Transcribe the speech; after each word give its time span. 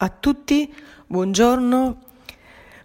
A 0.00 0.10
tutti, 0.10 0.72
buongiorno, 1.08 1.98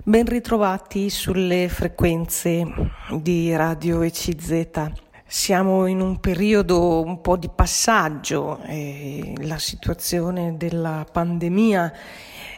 ben 0.04 0.26
ritrovati 0.26 1.12
sulle 1.12 1.70
frequenze 1.70 2.66
di 3.12 3.56
Radio 3.56 4.02
ECZ. 4.02 4.92
Siamo 5.24 5.86
in 5.86 6.02
un 6.02 6.20
periodo 6.20 7.04
un 7.04 7.22
po' 7.22 7.38
di 7.38 7.52
passaggio, 7.54 8.62
eh, 8.64 9.36
la 9.42 9.60
situazione 9.60 10.58
della 10.58 11.06
pandemia 11.12 11.94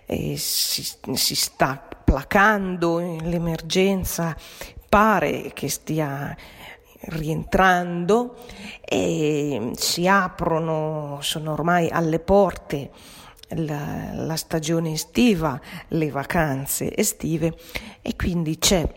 eh, 0.05 0.38
si, 0.38 0.87
si 1.12 1.35
sta 1.35 1.85
placando, 2.06 2.99
l'emergenza 3.24 4.33
pare 4.87 5.51
che 5.53 5.67
stia 5.67 6.33
rientrando 7.08 8.37
e 8.79 9.72
si 9.76 10.08
aprono, 10.08 11.17
sono 11.19 11.51
ormai 11.51 11.90
alle 11.90 12.19
porte 12.19 12.92
la, 13.49 14.12
la 14.13 14.35
stagione 14.35 14.93
estiva, 14.93 15.59
le 15.89 16.09
vacanze 16.09 16.95
estive 16.95 17.55
e 18.02 18.16
quindi 18.16 18.58
c'è 18.58 18.88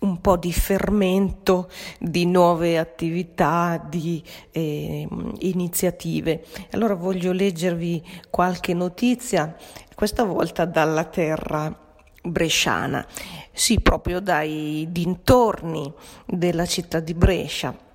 un 0.00 0.20
po' 0.20 0.36
di 0.36 0.52
fermento 0.52 1.70
di 1.98 2.24
nuove 2.24 2.78
attività, 2.78 3.84
di 3.86 4.22
eh, 4.50 5.06
iniziative. 5.40 6.44
Allora 6.70 6.94
voglio 6.94 7.32
leggervi 7.32 8.02
qualche 8.30 8.72
notizia, 8.72 9.54
questa 9.94 10.24
volta 10.24 10.64
dalla 10.64 11.04
terra 11.04 11.88
bresciana, 12.22 13.06
sì, 13.52 13.80
proprio 13.80 14.20
dai 14.20 14.86
dintorni 14.90 15.92
della 16.26 16.66
città 16.66 17.00
di 17.00 17.14
Brescia 17.14 17.88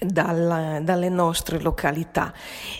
dalla, 0.00 0.80
dalle 0.80 1.08
nostre 1.08 1.60
località 1.60 2.32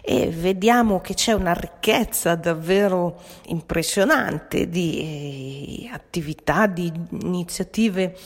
e 0.03 0.29
vediamo 0.29 1.01
che 1.01 1.15
c'è 1.15 1.33
una 1.33 1.53
ricchezza 1.53 2.35
davvero 2.35 3.21
impressionante 3.47 4.69
di 4.69 5.87
eh, 5.87 5.91
attività, 5.93 6.67
di 6.67 6.93
iniziative 7.23 8.17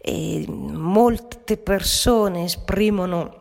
e 0.00 0.44
molte 0.48 1.56
persone 1.56 2.44
esprimono 2.44 3.40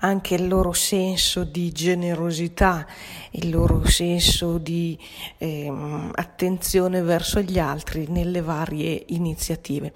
anche 0.00 0.34
il 0.34 0.48
loro 0.48 0.72
senso 0.72 1.44
di 1.44 1.70
generosità, 1.70 2.86
il 3.32 3.50
loro 3.50 3.86
senso 3.86 4.58
di 4.58 4.98
eh, 5.38 5.72
attenzione 6.14 7.02
verso 7.02 7.40
gli 7.40 7.58
altri 7.58 8.06
nelle 8.08 8.40
varie 8.40 9.04
iniziative. 9.08 9.92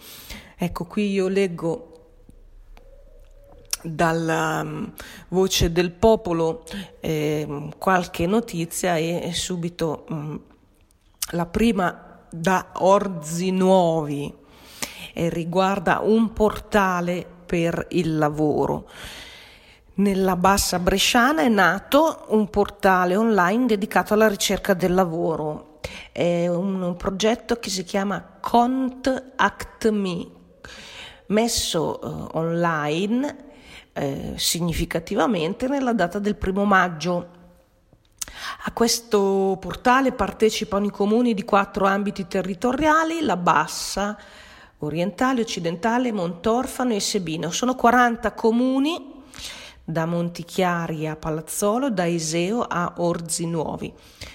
Ecco, 0.57 0.85
qui 0.85 1.11
io 1.11 1.29
leggo 1.29 1.96
dalla 3.87 4.61
um, 4.63 4.93
voce 5.29 5.73
del 5.73 5.93
popolo 5.93 6.65
eh, 7.01 7.69
qualche 7.79 8.27
notizia 8.27 8.97
e, 8.97 9.31
subito 9.33 10.05
um, 10.09 10.41
la 11.31 11.47
prima 11.47 12.25
da 12.31 12.73
Orzi 12.75 13.51
Nuovi 13.51 14.33
e 15.13 15.29
riguarda 15.29 16.01
un 16.03 16.33
portale 16.33 17.27
per 17.47 17.87
il 17.91 18.19
lavoro. 18.19 18.89
Nella 19.95 20.37
bassa 20.37 20.79
bresciana 20.79 21.43
è 21.43 21.49
nato 21.49 22.27
un 22.29 22.51
portale 22.51 23.17
online 23.17 23.65
dedicato 23.65 24.13
alla 24.13 24.29
ricerca 24.29 24.75
del 24.75 24.93
lavoro. 24.93 25.79
È 26.13 26.49
un, 26.49 26.83
un 26.83 26.97
progetto 26.97 27.57
che 27.57 27.71
si 27.71 27.83
chiama 27.85 28.37
Contact 28.41 29.89
Me, 29.89 30.27
messo 31.29 31.99
uh, 32.03 32.37
online 32.37 33.46
eh, 33.97 34.35
significativamente 34.37 35.69
nella 35.69 35.95
data 35.95 36.19
del 36.19 36.37
primo 36.37 36.65
maggio. 36.65 37.35
A 38.65 38.73
questo 38.73 39.57
portale 39.59 40.13
partecipano 40.13 40.85
i 40.85 40.91
comuni 40.91 41.33
di 41.33 41.45
quattro 41.45 41.87
ambiti 41.87 42.27
territoriali, 42.27 43.23
la 43.23 43.37
Bassa, 43.37 44.19
Orientale, 44.81 45.41
Occidentale, 45.41 46.13
Montorfano 46.13 46.93
e 46.93 47.01
Sebino. 47.01 47.51
Sono 47.51 47.75
40 47.75 48.33
comuni 48.35 49.15
da 49.83 50.05
Montichiari 50.05 51.07
a 51.07 51.17
Palazzolo, 51.17 51.89
da 51.89 52.05
Iseo 52.05 52.61
a 52.63 52.95
Orzi 52.99 53.47
Nuovi. 53.47 53.93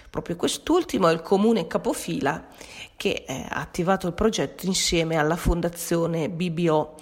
Proprio 0.09 0.35
quest'ultimo 0.35 1.07
è 1.07 1.13
il 1.13 1.21
comune 1.21 1.67
capofila 1.67 2.47
che 2.95 3.25
eh, 3.27 3.45
ha 3.47 3.59
attivato 3.59 4.07
il 4.07 4.13
progetto 4.13 4.65
insieme 4.65 5.17
alla 5.17 5.35
Fondazione 5.35 6.29
BBO 6.29 6.95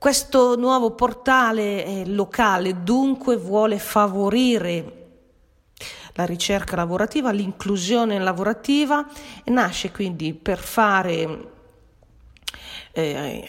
questo 0.00 0.56
nuovo 0.56 0.92
portale 0.92 2.06
locale 2.06 2.82
dunque 2.82 3.36
vuole 3.36 3.78
favorire 3.78 5.08
la 6.14 6.24
ricerca 6.24 6.74
lavorativa, 6.74 7.30
l'inclusione 7.32 8.18
lavorativa 8.18 9.06
e 9.44 9.50
nasce 9.50 9.90
quindi 9.90 10.32
per 10.32 10.56
fare 10.56 11.48
eh, 12.92 13.46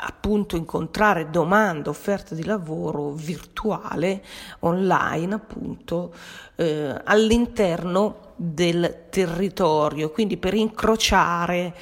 appunto 0.00 0.56
incontrare 0.56 1.30
domanda, 1.30 1.90
offerta 1.90 2.34
di 2.34 2.44
lavoro 2.44 3.12
virtuale, 3.12 4.24
online 4.60 5.34
appunto 5.34 6.12
eh, 6.56 7.00
all'interno 7.04 8.32
del 8.34 9.04
territorio, 9.10 10.10
quindi 10.10 10.36
per 10.38 10.54
incrociare 10.54 11.74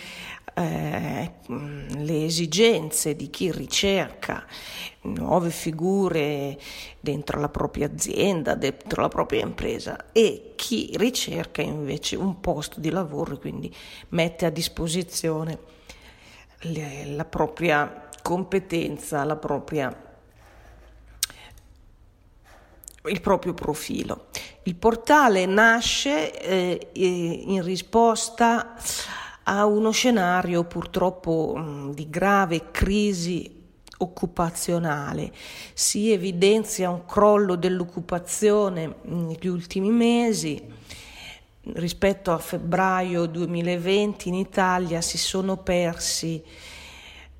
eh, 0.58 1.32
le 1.48 2.24
esigenze 2.24 3.14
di 3.14 3.28
chi 3.28 3.52
ricerca 3.52 4.46
nuove 5.02 5.50
figure 5.50 6.58
dentro 6.98 7.38
la 7.38 7.50
propria 7.50 7.86
azienda, 7.86 8.54
dentro 8.54 9.02
la 9.02 9.08
propria 9.08 9.42
impresa 9.42 10.12
e 10.12 10.54
chi 10.56 10.92
ricerca 10.94 11.60
invece 11.60 12.16
un 12.16 12.40
posto 12.40 12.80
di 12.80 12.90
lavoro 12.90 13.34
e 13.34 13.38
quindi 13.38 13.74
mette 14.08 14.46
a 14.46 14.50
disposizione 14.50 15.58
le, 16.60 17.04
la 17.14 17.26
propria 17.26 18.08
competenza, 18.22 19.24
la 19.24 19.36
propria 19.36 20.04
il 23.04 23.20
proprio 23.20 23.54
profilo. 23.54 24.26
Il 24.64 24.74
portale 24.74 25.46
nasce 25.46 26.32
eh, 26.40 26.88
in 26.94 27.62
risposta 27.62 28.74
a 29.48 29.64
uno 29.64 29.90
scenario 29.90 30.64
purtroppo 30.64 31.54
mm, 31.56 31.90
di 31.90 32.08
grave 32.10 32.70
crisi 32.70 33.64
occupazionale. 33.98 35.32
Si 35.72 36.10
evidenzia 36.12 36.90
un 36.90 37.04
crollo 37.04 37.56
dell'occupazione 37.56 38.96
negli 39.02 39.46
ultimi 39.46 39.90
mesi. 39.90 40.62
Rispetto 41.74 42.32
a 42.32 42.38
febbraio 42.38 43.26
2020 43.26 44.28
in 44.28 44.34
Italia 44.34 45.00
si 45.00 45.18
sono 45.18 45.56
persi, 45.56 46.42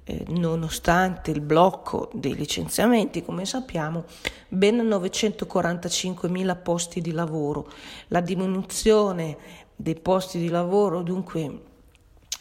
eh, 0.05 0.25
nonostante 0.29 1.31
il 1.31 1.41
blocco 1.41 2.11
dei 2.13 2.35
licenziamenti, 2.35 3.25
come 3.25 3.45
sappiamo, 3.45 4.05
ben 4.49 4.79
945.000 4.79 6.63
posti 6.63 7.01
di 7.01 7.13
lavoro. 7.13 7.71
La 8.09 8.21
diminuzione 8.21 9.37
dei 9.77 9.97
posti 9.97 10.39
di 10.39 10.49
lavoro 10.49 11.03
dunque 11.03 11.75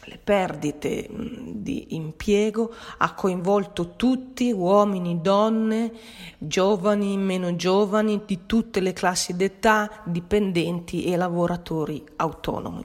le 0.06 0.18
perdite 0.22 1.08
di 1.10 1.94
impiego 1.96 2.72
ha 2.98 3.12
coinvolto 3.14 3.96
tutti, 3.96 4.52
uomini, 4.52 5.20
donne, 5.20 5.92
giovani, 6.38 7.16
meno 7.16 7.56
giovani, 7.56 8.22
di 8.24 8.46
tutte 8.46 8.80
le 8.80 8.92
classi 8.92 9.34
d'età, 9.34 10.02
dipendenti 10.04 11.04
e 11.04 11.16
lavoratori 11.16 12.04
autonomi. 12.16 12.84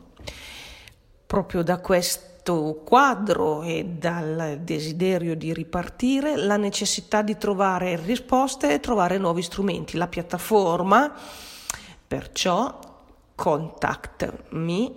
Proprio 1.27 1.61
da 1.63 1.79
questo 1.79 2.81
quadro 2.83 3.61
e 3.61 3.85
dal 3.85 4.59
desiderio 4.63 5.35
di 5.35 5.53
ripartire, 5.53 6.35
la 6.35 6.57
necessità 6.57 7.21
di 7.21 7.37
trovare 7.37 7.97
risposte 7.97 8.73
e 8.73 8.79
trovare 8.79 9.19
nuovi 9.19 9.43
strumenti. 9.43 9.95
La 9.95 10.07
piattaforma, 10.07 11.13
perciò, 12.07 12.79
Contact 13.35 14.49
Me, 14.49 14.91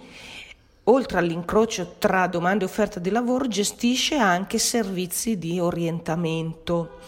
oltre 0.84 1.18
all'incrocio 1.18 1.94
tra 1.98 2.26
domanda 2.26 2.64
e 2.64 2.68
offerta 2.68 3.00
di 3.00 3.10
lavoro, 3.10 3.48
gestisce 3.48 4.16
anche 4.16 4.58
servizi 4.58 5.38
di 5.38 5.58
orientamento, 5.58 6.98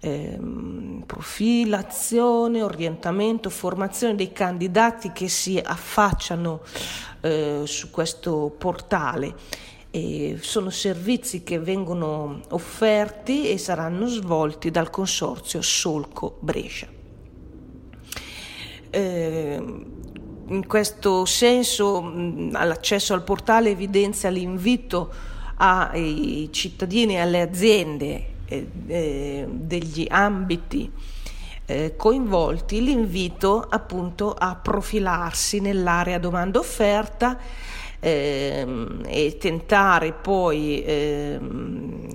ehm, 0.00 1.04
profilazione, 1.06 2.62
orientamento, 2.62 3.48
formazione 3.50 4.14
dei 4.14 4.32
candidati 4.32 5.12
che 5.12 5.28
si 5.28 5.58
affacciano 5.58 6.60
eh, 7.20 7.62
su 7.64 7.90
questo 7.90 8.54
portale. 8.56 9.34
E 9.90 10.38
sono 10.42 10.68
servizi 10.68 11.42
che 11.42 11.58
vengono 11.58 12.42
offerti 12.50 13.48
e 13.48 13.56
saranno 13.56 14.06
svolti 14.06 14.70
dal 14.70 14.90
consorzio 14.90 15.62
Solco 15.62 16.36
Brescia. 16.40 16.86
Eh, 18.90 19.62
in 20.48 20.66
questo 20.66 21.24
senso 21.24 22.10
l'accesso 22.52 23.14
al 23.14 23.22
portale 23.22 23.70
evidenzia 23.70 24.30
l'invito 24.30 25.12
ai 25.56 26.48
cittadini 26.52 27.14
e 27.14 27.18
alle 27.18 27.40
aziende 27.40 28.26
eh, 28.46 28.66
eh, 28.86 29.46
degli 29.48 30.06
ambiti 30.08 30.90
eh, 31.66 31.96
coinvolti 31.96 32.82
l'invito 32.82 33.60
appunto 33.60 34.32
a 34.32 34.54
profilarsi 34.54 35.60
nell'area 35.60 36.18
domanda 36.18 36.58
offerta 36.58 37.38
ehm, 38.00 39.02
e 39.06 39.36
tentare 39.38 40.12
poi 40.12 40.82
ehm, 40.82 42.08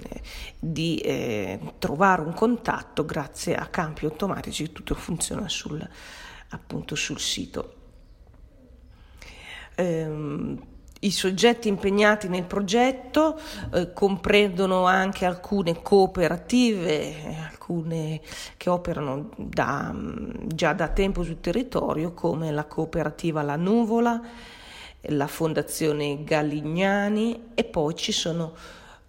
di 0.58 0.98
eh, 0.98 1.60
trovare 1.78 2.22
un 2.22 2.34
contatto 2.34 3.06
grazie 3.06 3.56
a 3.56 3.68
campi 3.68 4.06
automatici, 4.06 4.72
tutto 4.72 4.96
funziona 4.96 5.48
sul, 5.50 5.88
appunto 6.50 6.96
sul 6.96 7.20
sito. 7.20 7.83
Ehm, 9.76 10.72
i 11.04 11.12
soggetti 11.12 11.68
impegnati 11.68 12.30
nel 12.30 12.46
progetto 12.46 13.38
eh, 13.74 13.92
comprendono 13.92 14.86
anche 14.86 15.26
alcune 15.26 15.82
cooperative, 15.82 17.46
alcune 17.50 18.22
che 18.56 18.70
operano 18.70 19.30
da, 19.36 19.94
già 20.46 20.74
da 20.74 20.88
tempo 20.88 21.24
sul 21.24 21.42
territorio, 21.42 22.14
come 22.14 22.52
la 22.52 22.66
cooperativa 22.66 23.42
La 23.42 23.58
Nuvola, 23.58 24.22
la 25.02 25.28
Fondazione 25.28 26.24
Gallignani 26.24 27.50
e 27.54 27.66
poi 27.66 27.96
ci 27.96 28.14
sono 28.14 28.54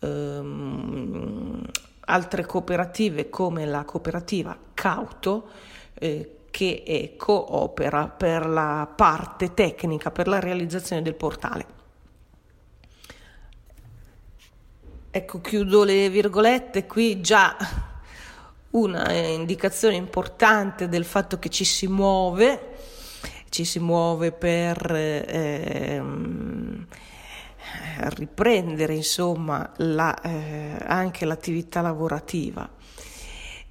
ehm, 0.01 1.65
altre 2.07 2.45
cooperative 2.45 3.29
come 3.31 3.65
la 3.67 3.85
cooperativa 3.85 4.57
Cauto 4.75 5.49
eh, 5.95 6.34
che 6.55 7.15
coopera 7.17 8.07
per 8.07 8.47
la 8.47 8.89
parte 8.95 9.55
tecnica, 9.55 10.13
per 10.13 10.29
la 10.29 10.39
realizzazione 10.39 11.03
del 11.03 11.17
portale. 11.17 11.67
Ecco, 15.11 15.41
chiudo 15.41 15.83
le 15.83 16.09
virgolette, 16.11 16.87
qui 16.87 17.21
già 17.21 17.57
una 18.71 19.13
indicazione 19.13 19.97
importante 19.97 20.89
del 20.89 21.05
fatto 21.05 21.41
che 21.41 21.49
ci 21.49 21.65
si 21.65 21.89
muove, 21.89 22.77
ci 23.49 23.65
si 23.65 23.81
muove 23.81 24.31
per 24.31 24.95
eh, 24.95 26.01
riprendere 28.15 28.95
insomma 28.95 29.73
la, 29.79 30.21
eh, 30.21 30.77
anche 30.87 31.25
l'attività 31.25 31.81
lavorativa. 31.81 32.74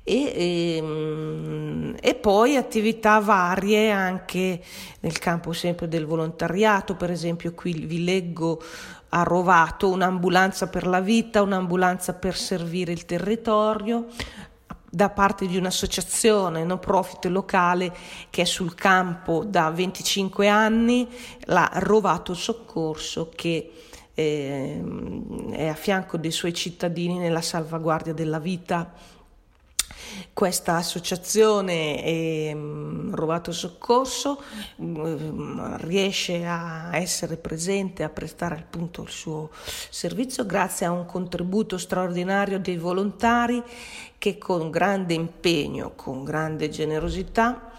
E, 0.05 0.33
e, 0.35 0.77
ehm, 0.77 1.95
e, 2.01 2.15
poi 2.15 2.57
attività 2.57 3.19
varie 3.19 3.89
anche 3.89 4.61
nel 4.99 5.17
campo 5.17 5.53
sempre 5.53 5.87
del 5.87 6.05
volontariato, 6.05 6.95
per 6.95 7.09
esempio 7.09 7.53
qui 7.53 7.73
vi 7.73 8.03
leggo 8.03 8.61
a 9.09 9.23
Rovato 9.23 9.89
un'ambulanza 9.89 10.67
per 10.67 10.87
la 10.87 10.99
vita, 10.99 11.41
un'ambulanza 11.41 12.13
per 12.13 12.35
servire 12.35 12.91
il 12.91 13.05
territorio, 13.05 14.07
da 14.89 15.09
parte 15.09 15.47
di 15.47 15.55
un'associazione 15.57 16.63
no 16.63 16.77
profit 16.77 17.25
locale 17.25 17.91
che 18.29 18.41
è 18.43 18.45
sul 18.45 18.75
campo 18.75 19.43
da 19.45 19.69
25 19.71 20.47
anni, 20.49 21.07
la 21.45 21.69
Rovato 21.75 22.33
Soccorso 22.33 23.31
che 23.33 23.71
eh, 24.13 24.83
è 25.51 25.67
a 25.67 25.73
fianco 25.73 26.17
dei 26.17 26.31
suoi 26.31 26.53
cittadini 26.53 27.17
nella 27.17 27.41
salvaguardia 27.41 28.13
della 28.13 28.39
vita 28.39 28.91
questa 30.33 30.75
associazione 30.75 32.03
eh, 32.03 32.57
Rovato 33.11 33.51
Soccorso 33.51 34.41
eh, 34.77 35.17
riesce 35.77 36.45
a 36.45 36.89
essere 36.97 37.37
presente, 37.37 38.03
a 38.03 38.09
prestare 38.09 38.55
appunto 38.55 39.03
il 39.03 39.09
suo 39.09 39.49
servizio 39.89 40.45
grazie 40.45 40.85
a 40.85 40.91
un 40.91 41.05
contributo 41.05 41.77
straordinario 41.77 42.59
dei 42.59 42.77
volontari 42.77 43.61
che 44.17 44.37
con 44.37 44.71
grande 44.71 45.13
impegno, 45.13 45.93
con 45.95 46.23
grande 46.23 46.69
generosità 46.69 47.71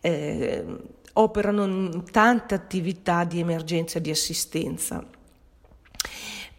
eh, 0.00 0.64
operano 1.14 1.64
in 1.64 2.04
tante 2.10 2.54
attività 2.54 3.24
di 3.24 3.40
emergenza 3.40 3.98
e 3.98 4.00
di 4.00 4.10
assistenza. 4.10 5.04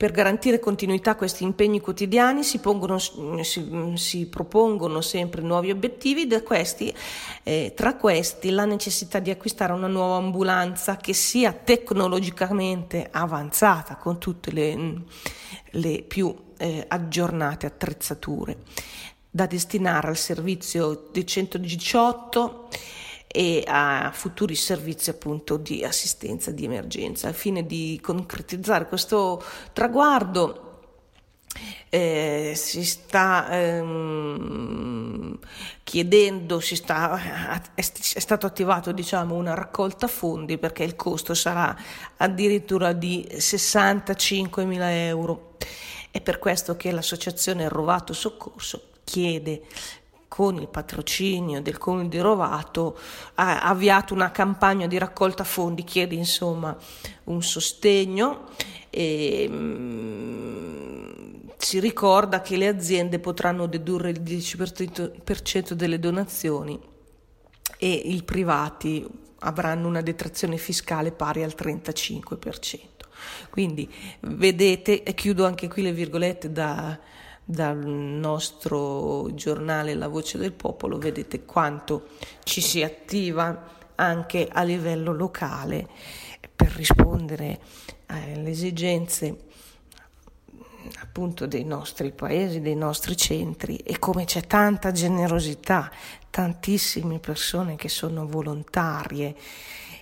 Per 0.01 0.09
garantire 0.09 0.59
continuità 0.59 1.11
a 1.11 1.15
questi 1.15 1.43
impegni 1.43 1.79
quotidiani 1.79 2.43
si, 2.43 2.57
pongono, 2.57 2.97
si, 2.97 3.91
si 3.93 4.25
propongono 4.25 4.99
sempre 4.99 5.43
nuovi 5.43 5.69
obiettivi, 5.69 6.27
questi, 6.41 6.91
eh, 7.43 7.73
tra 7.75 7.95
questi 7.97 8.49
la 8.49 8.65
necessità 8.65 9.19
di 9.19 9.29
acquistare 9.29 9.73
una 9.73 9.85
nuova 9.85 10.15
ambulanza 10.15 10.97
che 10.97 11.13
sia 11.13 11.51
tecnologicamente 11.51 13.09
avanzata 13.11 13.95
con 13.97 14.17
tutte 14.17 14.51
le, 14.51 15.03
le 15.69 16.01
più 16.01 16.35
eh, 16.57 16.83
aggiornate 16.87 17.67
attrezzature. 17.67 18.57
Da 19.29 19.45
destinare 19.45 20.07
al 20.07 20.17
servizio 20.17 21.09
di 21.11 21.27
118 21.27 22.69
e 23.31 23.63
a 23.65 24.11
futuri 24.13 24.55
servizi 24.55 25.09
appunto 25.09 25.55
di 25.57 25.83
assistenza 25.83 26.51
di 26.51 26.65
emergenza. 26.65 27.27
Al 27.27 27.33
fine 27.33 27.65
di 27.65 27.99
concretizzare 28.01 28.87
questo 28.87 29.41
traguardo 29.71 30.69
eh, 31.89 32.53
si 32.55 32.83
sta 32.85 33.47
ehm, 33.49 35.37
chiedendo, 35.83 36.59
si 36.59 36.75
sta, 36.75 37.63
è, 37.73 37.81
stato 37.81 38.45
attivato 38.45 38.91
diciamo, 38.91 39.35
una 39.35 39.53
raccolta 39.53 40.07
fondi 40.07 40.57
perché 40.57 40.83
il 40.83 40.95
costo 40.95 41.33
sarà 41.33 41.75
addirittura 42.17 42.93
di 42.93 43.27
65 43.37 44.65
mila 44.65 44.91
euro. 44.91 45.55
È 46.11 46.19
per 46.19 46.39
questo 46.39 46.75
che 46.75 46.91
l'associazione 46.91 47.69
Rovato 47.69 48.11
Soccorso 48.11 48.89
chiede 49.03 49.63
con 50.31 50.55
il 50.55 50.69
patrocinio 50.69 51.61
del 51.61 51.77
Comune 51.77 52.07
di 52.07 52.17
Rovato, 52.17 52.97
ha 53.33 53.63
avviato 53.63 54.13
una 54.13 54.31
campagna 54.31 54.87
di 54.87 54.97
raccolta 54.97 55.43
fondi, 55.43 55.83
chiede 55.83 56.15
insomma 56.15 56.73
un 57.25 57.43
sostegno 57.43 58.45
e 58.89 59.49
mh, 59.49 59.53
mm, 59.53 61.33
si 61.57 61.81
ricorda 61.81 62.39
che 62.39 62.55
le 62.55 62.69
aziende 62.69 63.19
potranno 63.19 63.65
dedurre 63.65 64.11
il 64.11 64.21
10% 64.21 65.73
delle 65.73 65.99
donazioni 65.99 66.79
e 67.77 67.91
i 67.91 68.23
privati 68.23 69.05
avranno 69.39 69.89
una 69.89 70.01
detrazione 70.01 70.55
fiscale 70.55 71.11
pari 71.11 71.43
al 71.43 71.55
35%. 71.57 72.79
Quindi 73.49 73.91
vedete, 74.21 75.03
e 75.03 75.13
chiudo 75.13 75.45
anche 75.45 75.67
qui 75.67 75.81
le 75.81 75.91
virgolette 75.91 76.53
da 76.53 76.97
dal 77.51 77.77
nostro 77.85 79.33
giornale 79.33 79.93
La 79.93 80.07
Voce 80.07 80.37
del 80.37 80.53
Popolo, 80.53 80.97
vedete 80.97 81.43
quanto 81.43 82.07
ci 82.43 82.61
si 82.61 82.81
attiva 82.81 83.79
anche 83.95 84.47
a 84.49 84.63
livello 84.63 85.11
locale 85.11 85.85
per 86.55 86.71
rispondere 86.71 87.59
alle 88.05 88.49
esigenze 88.49 89.49
appunto 91.01 91.45
dei 91.45 91.65
nostri 91.65 92.11
paesi, 92.11 92.61
dei 92.61 92.75
nostri 92.75 93.17
centri. 93.17 93.75
E 93.77 93.99
come 93.99 94.23
c'è 94.23 94.47
tanta 94.47 94.93
generosità, 94.93 95.91
tantissime 96.29 97.19
persone 97.19 97.75
che 97.75 97.89
sono 97.89 98.25
volontarie 98.27 99.35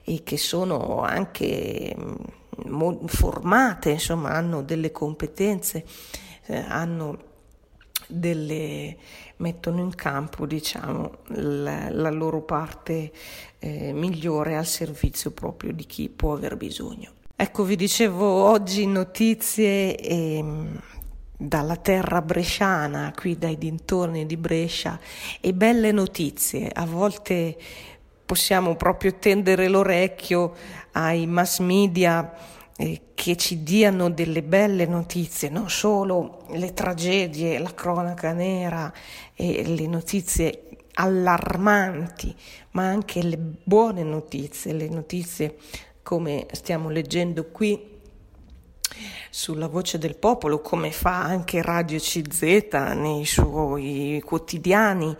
e 0.03 0.21
che 0.23 0.37
sono 0.37 1.01
anche 1.01 1.95
mm, 1.97 3.05
formate, 3.07 3.89
insomma, 3.89 4.29
hanno 4.29 4.61
delle 4.61 4.91
competenze, 4.91 5.83
eh, 6.45 6.57
hanno 6.57 7.27
delle, 8.09 8.97
mettono 9.37 9.79
in 9.81 9.93
campo 9.93 10.45
diciamo, 10.45 11.11
la, 11.27 11.89
la 11.89 12.09
loro 12.09 12.41
parte 12.41 13.11
eh, 13.59 13.93
migliore 13.93 14.55
al 14.55 14.65
servizio 14.65 15.31
proprio 15.31 15.71
di 15.71 15.85
chi 15.85 16.09
può 16.09 16.33
aver 16.33 16.57
bisogno. 16.57 17.11
Ecco, 17.35 17.63
vi 17.63 17.75
dicevo 17.75 18.25
oggi 18.25 18.85
notizie 18.85 19.95
eh, 19.95 20.43
dalla 21.37 21.77
terra 21.77 22.21
bresciana, 22.21 23.13
qui 23.15 23.37
dai 23.37 23.57
dintorni 23.57 24.25
di 24.25 24.35
Brescia, 24.35 24.99
e 25.39 25.53
belle 25.53 25.93
notizie. 25.93 26.69
A 26.73 26.85
volte 26.85 27.55
possiamo 28.25 28.75
proprio 28.75 29.15
tendere 29.15 29.69
l'orecchio 29.69 30.53
ai 30.91 31.27
mass 31.27 31.59
media 31.59 32.29
che 33.13 33.35
ci 33.35 33.61
diano 33.61 34.09
delle 34.09 34.41
belle 34.41 34.85
notizie, 34.85 35.49
non 35.49 35.69
solo 35.69 36.45
le 36.51 36.73
tragedie, 36.73 37.59
la 37.59 37.73
cronaca 37.73 38.31
nera 38.31 38.91
e 39.33 39.65
le 39.65 39.85
notizie 39.85 40.63
allarmanti, 40.93 42.33
ma 42.71 42.87
anche 42.87 43.21
le 43.21 43.37
buone 43.37 44.03
notizie, 44.03 44.71
le 44.73 44.87
notizie 44.87 45.57
come 46.01 46.47
stiamo 46.51 46.89
leggendo 46.89 47.49
qui 47.51 47.97
sulla 49.29 49.67
voce 49.67 49.97
del 49.97 50.17
popolo, 50.17 50.61
come 50.61 50.91
fa 50.91 51.21
anche 51.21 51.61
Radio 51.61 51.99
CZ 51.99 52.41
nei 52.95 53.25
suoi 53.25 54.21
quotidiani 54.25 55.15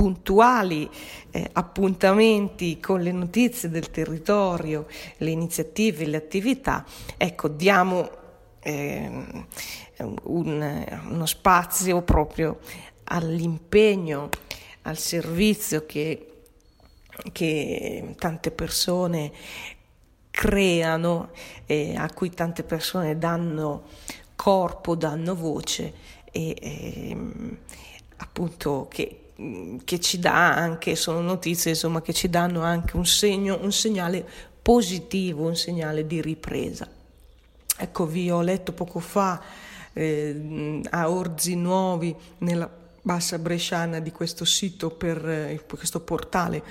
puntuali 0.00 0.88
eh, 1.30 1.46
appuntamenti 1.52 2.80
con 2.80 3.02
le 3.02 3.12
notizie 3.12 3.68
del 3.68 3.90
territorio, 3.90 4.86
le 5.18 5.28
iniziative, 5.28 6.06
le 6.06 6.16
attività, 6.16 6.86
ecco, 7.18 7.48
diamo 7.48 8.08
eh, 8.60 9.10
un, 9.98 10.86
uno 11.06 11.26
spazio 11.26 12.00
proprio 12.00 12.60
all'impegno 13.04 14.30
al 14.82 14.96
servizio 14.96 15.84
che, 15.84 16.44
che 17.30 18.14
tante 18.16 18.50
persone 18.52 19.30
creano 20.30 21.28
e 21.66 21.94
a 21.94 22.10
cui 22.10 22.30
tante 22.30 22.62
persone 22.62 23.18
danno 23.18 23.82
corpo, 24.34 24.94
danno 24.94 25.34
voce 25.34 25.92
e, 26.32 26.56
e 26.58 27.16
appunto 28.16 28.86
che, 28.88 29.19
che, 29.84 30.00
ci 30.00 30.18
dà 30.18 30.54
anche, 30.54 30.96
sono 30.96 31.20
notizie 31.20 31.70
insomma 31.70 32.02
che 32.02 32.12
ci 32.12 32.28
danno 32.28 32.62
anche 32.62 32.96
un 32.96 33.06
segno, 33.06 33.58
un 33.60 33.72
segnale 33.72 34.26
positivo, 34.60 35.46
un 35.46 35.56
segnale 35.56 36.06
di 36.06 36.20
ripresa. 36.20 36.88
Ecco, 37.76 38.06
vi 38.06 38.30
ho 38.30 38.42
letto 38.42 38.72
poco 38.72 38.98
fa 38.98 39.40
eh, 39.92 40.80
a 40.90 41.10
Orzi 41.10 41.56
Nuovi 41.56 42.14
nella 42.38 42.70
bassa 43.02 43.38
bresciana 43.38 43.98
di 44.00 44.12
questo 44.12 44.44
sito 44.44 44.90
per 44.90 45.26
eh, 45.26 45.64
questo 45.66 46.00
portale 46.00 46.62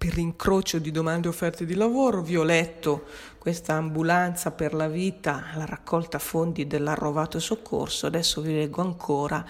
per 0.00 0.14
l'incrocio 0.14 0.78
di 0.78 0.90
domande 0.90 1.26
e 1.26 1.30
offerte 1.30 1.66
di 1.66 1.74
lavoro, 1.74 2.22
vi 2.22 2.34
ho 2.34 2.42
letto 2.42 3.04
questa 3.36 3.74
ambulanza 3.74 4.50
per 4.50 4.72
la 4.72 4.88
vita, 4.88 5.48
la 5.56 5.66
raccolta 5.66 6.18
fondi 6.18 6.66
dell'arrovato 6.66 7.38
soccorso, 7.38 8.06
adesso 8.06 8.40
vi 8.40 8.54
leggo 8.54 8.80
ancora 8.80 9.44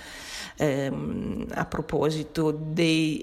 ehm, 0.57 1.47
a 1.51 1.65
proposito 1.67 2.51
dei, 2.51 3.21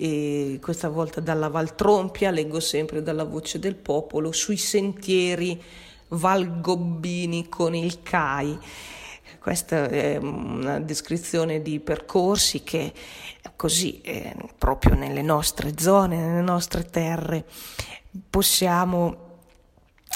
eh, 0.53 0.59
questa 0.61 0.87
volta 0.87 1.19
dalla 1.19 1.49
Valtrompia, 1.49 2.31
leggo 2.31 2.61
sempre 2.61 3.03
dalla 3.03 3.25
voce 3.25 3.59
del 3.59 3.75
popolo, 3.75 4.31
sui 4.31 4.55
sentieri 4.55 5.61
valgobbini 6.07 7.49
con 7.49 7.75
il 7.75 8.03
CAI. 8.03 8.57
Questa 9.47 9.87
è 9.87 10.17
una 10.17 10.77
descrizione 10.81 11.61
di 11.61 11.79
percorsi 11.79 12.63
che 12.63 12.91
così 13.55 14.01
eh, 14.01 14.35
proprio 14.57 14.93
nelle 14.93 15.21
nostre 15.21 15.71
zone, 15.77 16.17
nelle 16.17 16.41
nostre 16.41 16.83
terre. 16.83 17.45
Possiamo, 18.29 19.37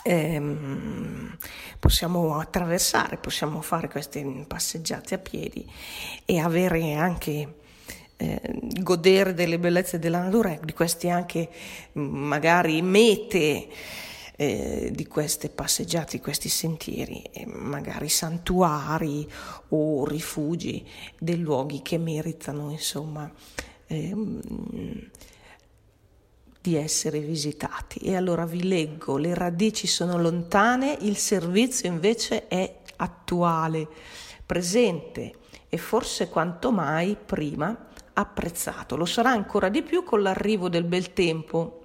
ehm, 0.04 1.38
possiamo 1.80 2.40
attraversare, 2.40 3.16
possiamo 3.16 3.62
fare 3.62 3.88
queste 3.88 4.22
passeggiate 4.46 5.16
a 5.16 5.20
piedi 5.20 5.66
e 6.26 6.40
avere 6.42 6.96
anche 6.96 7.56
eh, 8.18 8.42
godere 8.82 9.34
delle 9.34 9.58
bellezze 9.58 9.98
della 9.98 10.22
natura, 10.22 10.60
di 10.62 10.74
queste 10.74 11.08
anche 11.08 11.48
magari 11.94 12.82
mete 12.82 13.70
eh, 14.42 14.90
di 14.92 15.06
queste 15.06 15.50
passeggiate, 15.50 16.18
di 16.18 16.20
questi 16.20 16.50
sentieri, 16.50 17.22
magari 17.46 18.10
santuari 18.10 19.30
o 19.68 20.04
rifugi, 20.04 20.84
dei 21.20 21.38
luoghi 21.38 21.84
che 21.84 22.00
meritano, 22.00 22.72
insomma, 22.72 23.32
ehm, 23.86 25.10
di 26.60 26.76
essere 26.76 27.20
visitati. 27.20 28.00
E 28.00 28.16
allora 28.16 28.48
vi 28.48 28.68
leggo, 28.68 29.18
le 29.18 29.36
radici 29.36 29.86
sono 29.86 30.20
lontane, 30.20 30.98
il 31.02 31.18
servizio 31.18 31.88
invece 31.88 32.48
è 32.48 32.80
attuale, 32.96 33.88
presente 34.44 35.34
e 35.70 35.78
forse 35.78 36.30
quanto 36.30 36.72
mai 36.72 37.16
prima 37.16 37.90
apprezzato. 38.14 38.96
Lo 38.98 39.06
sarà 39.06 39.30
ancora 39.30 39.70
di 39.70 39.84
più 39.84 40.04
con 40.04 40.24
l'arrivo 40.24 40.68
del 40.68 40.86
bel 40.86 41.14
tempo 41.14 41.81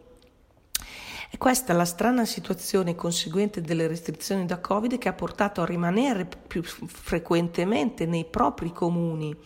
è 1.36 1.38
questa 1.38 1.74
la 1.74 1.84
strana 1.84 2.24
situazione 2.24 2.94
conseguente 2.94 3.60
delle 3.60 3.86
restrizioni 3.86 4.46
da 4.46 4.58
Covid 4.58 4.96
che 4.96 5.10
ha 5.10 5.12
portato 5.12 5.60
a 5.60 5.66
rimanere 5.66 6.24
più 6.24 6.62
frequentemente 6.62 8.06
nei 8.06 8.24
propri 8.24 8.72
comuni 8.72 9.36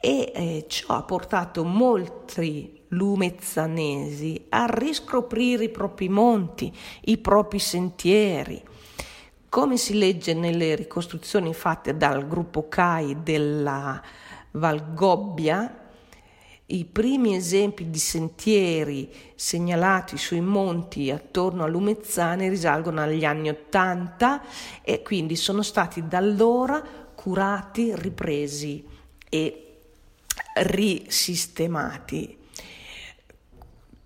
e 0.00 0.32
eh, 0.34 0.64
ciò 0.68 0.96
ha 0.96 1.02
portato 1.04 1.62
molti 1.62 2.82
lumezzanesi 2.88 4.46
a 4.48 4.66
riscoprire 4.66 5.64
i 5.64 5.70
propri 5.70 6.08
monti, 6.08 6.76
i 7.02 7.16
propri 7.18 7.60
sentieri. 7.60 8.60
Come 9.48 9.76
si 9.76 9.96
legge 9.96 10.34
nelle 10.34 10.74
ricostruzioni 10.74 11.54
fatte 11.54 11.96
dal 11.96 12.26
gruppo 12.26 12.68
CAI 12.68 13.22
della 13.22 14.02
Valgobbia, 14.50 15.81
i 16.72 16.84
primi 16.86 17.34
esempi 17.34 17.90
di 17.90 17.98
sentieri 17.98 19.12
segnalati 19.34 20.16
sui 20.16 20.40
monti 20.40 21.10
attorno 21.10 21.64
a 21.64 21.66
Lumezzane 21.66 22.48
risalgono 22.48 23.02
agli 23.02 23.24
anni 23.24 23.50
Ottanta 23.50 24.42
e 24.82 25.02
quindi 25.02 25.36
sono 25.36 25.62
stati 25.62 26.06
da 26.08 26.18
allora 26.18 26.82
curati, 27.14 27.92
ripresi 27.94 28.84
e 29.28 29.76
risistemati. 30.54 32.38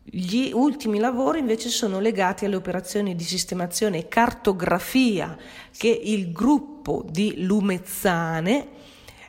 Gli 0.03 0.51
ultimi 0.53 0.99
lavori 0.99 1.39
invece 1.39 1.69
sono 1.69 2.01
legati 2.01 2.47
alle 2.47 2.57
operazioni 2.57 3.15
di 3.15 3.25
sistemazione 3.25 3.99
e 3.99 4.09
cartografia 4.09 5.37
che 5.77 5.89
il 5.89 6.33
gruppo 6.33 7.05
di 7.09 7.45
Lumezzane, 7.45 8.69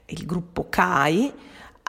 il 0.05 0.25
gruppo 0.25 0.69
CAI, 0.69 1.33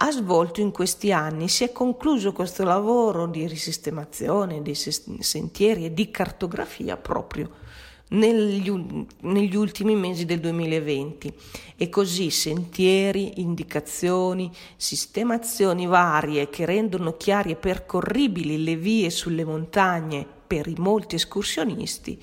ha 0.00 0.10
svolto 0.12 0.60
in 0.60 0.70
questi 0.70 1.12
anni. 1.12 1.48
Si 1.48 1.64
è 1.64 1.72
concluso 1.72 2.32
questo 2.32 2.62
lavoro 2.62 3.26
di 3.26 3.46
risistemazione 3.46 4.62
dei 4.62 4.74
sentieri 4.74 5.86
e 5.86 5.94
di 5.94 6.10
cartografia 6.10 6.96
proprio 6.96 7.66
negli, 8.10 8.72
negli, 9.20 9.56
ultimi 9.56 9.94
mesi 9.94 10.24
del 10.24 10.40
2020 10.40 11.32
e 11.76 11.88
così 11.88 12.30
sentieri, 12.30 13.40
indicazioni, 13.40 14.50
sistemazioni 14.76 15.86
varie 15.86 16.48
che 16.48 16.64
rendono 16.64 17.16
chiari 17.16 17.50
e 17.50 17.56
percorribili 17.56 18.62
le 18.62 18.76
vie 18.76 19.10
sulle 19.10 19.44
montagne 19.44 20.26
per 20.46 20.68
i 20.68 20.76
molti 20.78 21.16
escursionisti 21.16 22.22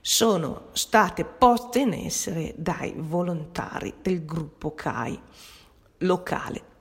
sono 0.00 0.68
state 0.72 1.24
poste 1.24 1.80
in 1.80 1.94
essere 1.94 2.54
dai 2.56 2.94
volontari 2.94 3.94
del 4.00 4.24
gruppo 4.24 4.74
CAI 4.74 5.18
locale. 5.98 6.72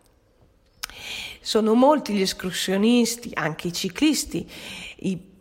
Sono 1.41 1.73
molti 1.73 2.13
gli 2.13 2.21
escursionisti, 2.21 3.31
anche 3.33 3.67
i 3.67 3.73
ciclisti, 3.73 4.49
i 4.99 5.31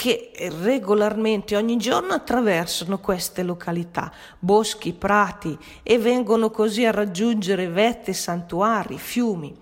che 0.00 0.30
regolarmente 0.62 1.56
ogni 1.56 1.76
giorno 1.76 2.14
attraversano 2.14 3.00
queste 3.00 3.42
località, 3.42 4.10
boschi, 4.38 4.94
prati 4.94 5.54
e 5.82 5.98
vengono 5.98 6.50
così 6.50 6.86
a 6.86 6.90
raggiungere 6.90 7.68
vette, 7.68 8.14
santuari, 8.14 8.96
fiumi. 8.96 9.54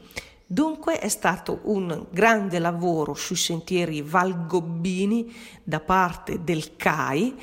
Dunque 0.47 1.01
è 1.01 1.09
stato 1.09 1.59
un 1.65 2.07
grande 2.11 2.61
lavoro 2.61 3.15
sui 3.15 3.35
sentieri 3.35 4.01
valgobbini 4.01 5.35
da 5.65 5.81
parte 5.81 6.45
del 6.45 6.77
CAI, 6.77 7.35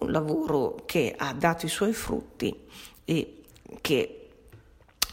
un 0.00 0.10
lavoro 0.10 0.82
che 0.86 1.14
ha 1.16 1.32
dato 1.32 1.66
i 1.66 1.68
suoi 1.68 1.92
frutti 1.92 2.52
e 3.04 3.42
che 3.80 4.19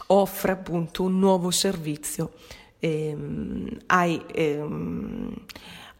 offre 0.08 0.52
appunto 0.52 1.02
un 1.02 1.18
nuovo 1.18 1.50
servizio 1.50 2.32
ehm, 2.78 3.78
ai, 3.86 4.24
ehm, 4.32 5.34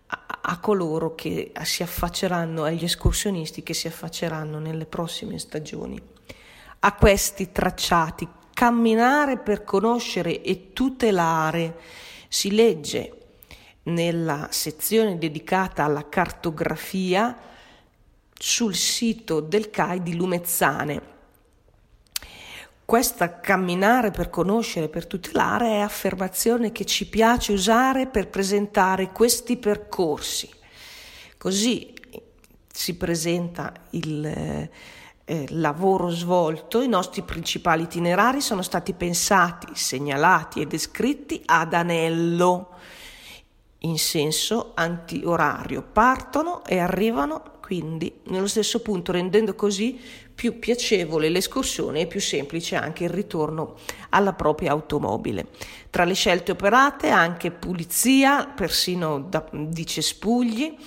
a, 0.07 0.39
a, 0.43 0.59
coloro 0.61 1.15
che 1.15 1.53
si 1.63 1.83
affacceranno, 1.83 2.65
agli 2.65 2.85
escursionisti 2.85 3.63
che 3.63 3.75
si 3.75 3.87
affacceranno 3.87 4.59
nelle 4.59 4.87
prossime 4.87 5.39
stagioni. 5.39 6.01
A 6.81 6.95
questi 6.95 7.51
tracciati, 7.51 8.27
camminare 8.55 9.39
per 9.39 9.65
conoscere 9.65 10.43
e 10.43 10.73
tutelare, 10.73 11.77
si 12.29 12.53
legge 12.53 13.13
nella 13.85 14.49
sezione 14.51 15.19
dedicata 15.19 15.85
alla 15.85 16.09
cartografia 16.09 17.37
sul 18.33 18.75
sito 18.75 19.41
del 19.41 19.71
CAI 19.71 20.03
di 20.03 20.15
Lumezzane 20.15 21.17
questa 22.89 23.39
camminare 23.39 24.11
per 24.11 24.31
conoscere, 24.31 24.89
per 24.89 25.07
tutelare 25.07 25.73
è 25.73 25.81
affermazione 25.81 26.73
che 26.73 26.87
ci 26.87 27.07
piace 27.07 27.53
usare 27.53 28.07
per 28.07 28.29
presentare 28.29 29.13
questi 29.13 29.59
percorsi. 29.59 30.49
Così 31.37 31.93
si 32.73 32.97
presenta 32.97 33.75
il 33.91 34.25
eh, 34.25 35.47
lavoro 35.51 36.09
svolto, 36.09 36.81
i 36.81 36.89
nostri 36.89 37.21
principali 37.21 37.83
itinerari 37.83 38.41
sono 38.41 38.63
stati 38.63 38.95
pensati, 38.95 39.67
segnalati 39.75 40.63
e 40.63 40.67
descritti 40.67 41.43
ad 41.45 41.75
anello, 41.75 42.71
in 43.81 43.99
senso 43.99 44.73
antiorario. 44.75 45.83
Partono 45.83 46.65
e 46.65 46.79
arrivano 46.79 47.58
quindi 47.69 48.21
nello 48.29 48.47
stesso 48.47 48.81
punto, 48.81 49.13
rendendo 49.13 49.55
così 49.55 50.01
più 50.35 50.59
piacevole 50.59 51.29
l'escursione 51.29 52.01
e 52.01 52.07
più 52.07 52.19
semplice 52.19 52.77
anche 52.77 53.05
il 53.05 53.11
ritorno 53.11 53.75
alla 54.09 54.33
propria 54.33 54.71
automobile. 54.71 55.49
Tra 55.91 56.05
le 56.05 56.15
scelte 56.15 56.53
operate 56.53 57.11
anche 57.11 57.51
pulizia, 57.51 58.47
persino 58.47 59.21
da, 59.21 59.47
di 59.53 59.85
cespugli, 59.85 60.79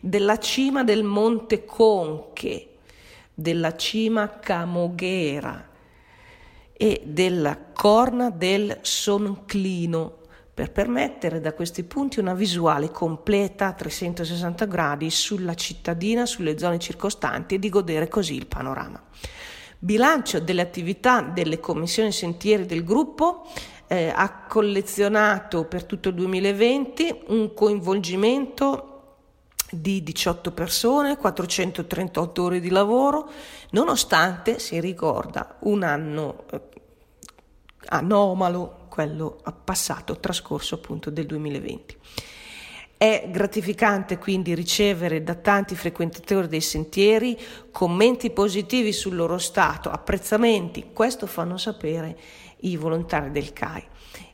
della 0.00 0.38
cima 0.38 0.84
del 0.84 1.02
Monte 1.02 1.64
Conche, 1.64 2.68
della 3.34 3.74
cima 3.74 4.38
Camoghera 4.38 5.68
e 6.72 7.02
della 7.04 7.58
corna 7.72 8.30
del 8.30 8.78
Sonclino 8.82 10.18
per 10.58 10.72
permettere 10.72 11.40
da 11.40 11.52
questi 11.52 11.84
punti 11.84 12.18
una 12.18 12.34
visuale 12.34 12.90
completa 12.90 13.68
a 13.68 13.72
360 13.74 14.64
gradi 14.64 15.08
sulla 15.08 15.54
cittadina, 15.54 16.26
sulle 16.26 16.58
zone 16.58 16.80
circostanti 16.80 17.54
e 17.54 17.58
di 17.60 17.68
godere 17.68 18.08
così 18.08 18.34
il 18.34 18.48
panorama. 18.48 19.00
Bilancio 19.78 20.40
delle 20.40 20.60
attività 20.60 21.20
delle 21.20 21.60
commissioni 21.60 22.10
sentieri 22.10 22.66
del 22.66 22.82
gruppo 22.82 23.46
eh, 23.86 24.12
ha 24.12 24.46
collezionato 24.48 25.64
per 25.66 25.84
tutto 25.84 26.08
il 26.08 26.16
2020 26.16 27.26
un 27.28 27.54
coinvolgimento 27.54 29.14
di 29.70 30.02
18 30.02 30.50
persone, 30.50 31.18
438 31.18 32.42
ore 32.42 32.58
di 32.58 32.70
lavoro, 32.70 33.30
nonostante, 33.70 34.58
si 34.58 34.80
ricorda, 34.80 35.54
un 35.60 35.84
anno 35.84 36.46
eh, 36.50 36.60
anomalo, 37.90 38.77
quello 38.98 39.38
passato, 39.64 40.18
trascorso 40.18 40.74
appunto 40.74 41.08
del 41.10 41.24
2020. 41.26 41.96
È 42.96 43.28
gratificante 43.30 44.18
quindi 44.18 44.56
ricevere 44.56 45.22
da 45.22 45.36
tanti 45.36 45.76
frequentatori 45.76 46.48
dei 46.48 46.60
sentieri 46.60 47.38
commenti 47.70 48.30
positivi 48.30 48.92
sul 48.92 49.14
loro 49.14 49.38
stato, 49.38 49.88
apprezzamenti, 49.88 50.86
questo 50.92 51.28
fanno 51.28 51.56
sapere 51.58 52.18
i 52.62 52.76
volontari 52.76 53.30
del 53.30 53.52
CAI. 53.52 53.84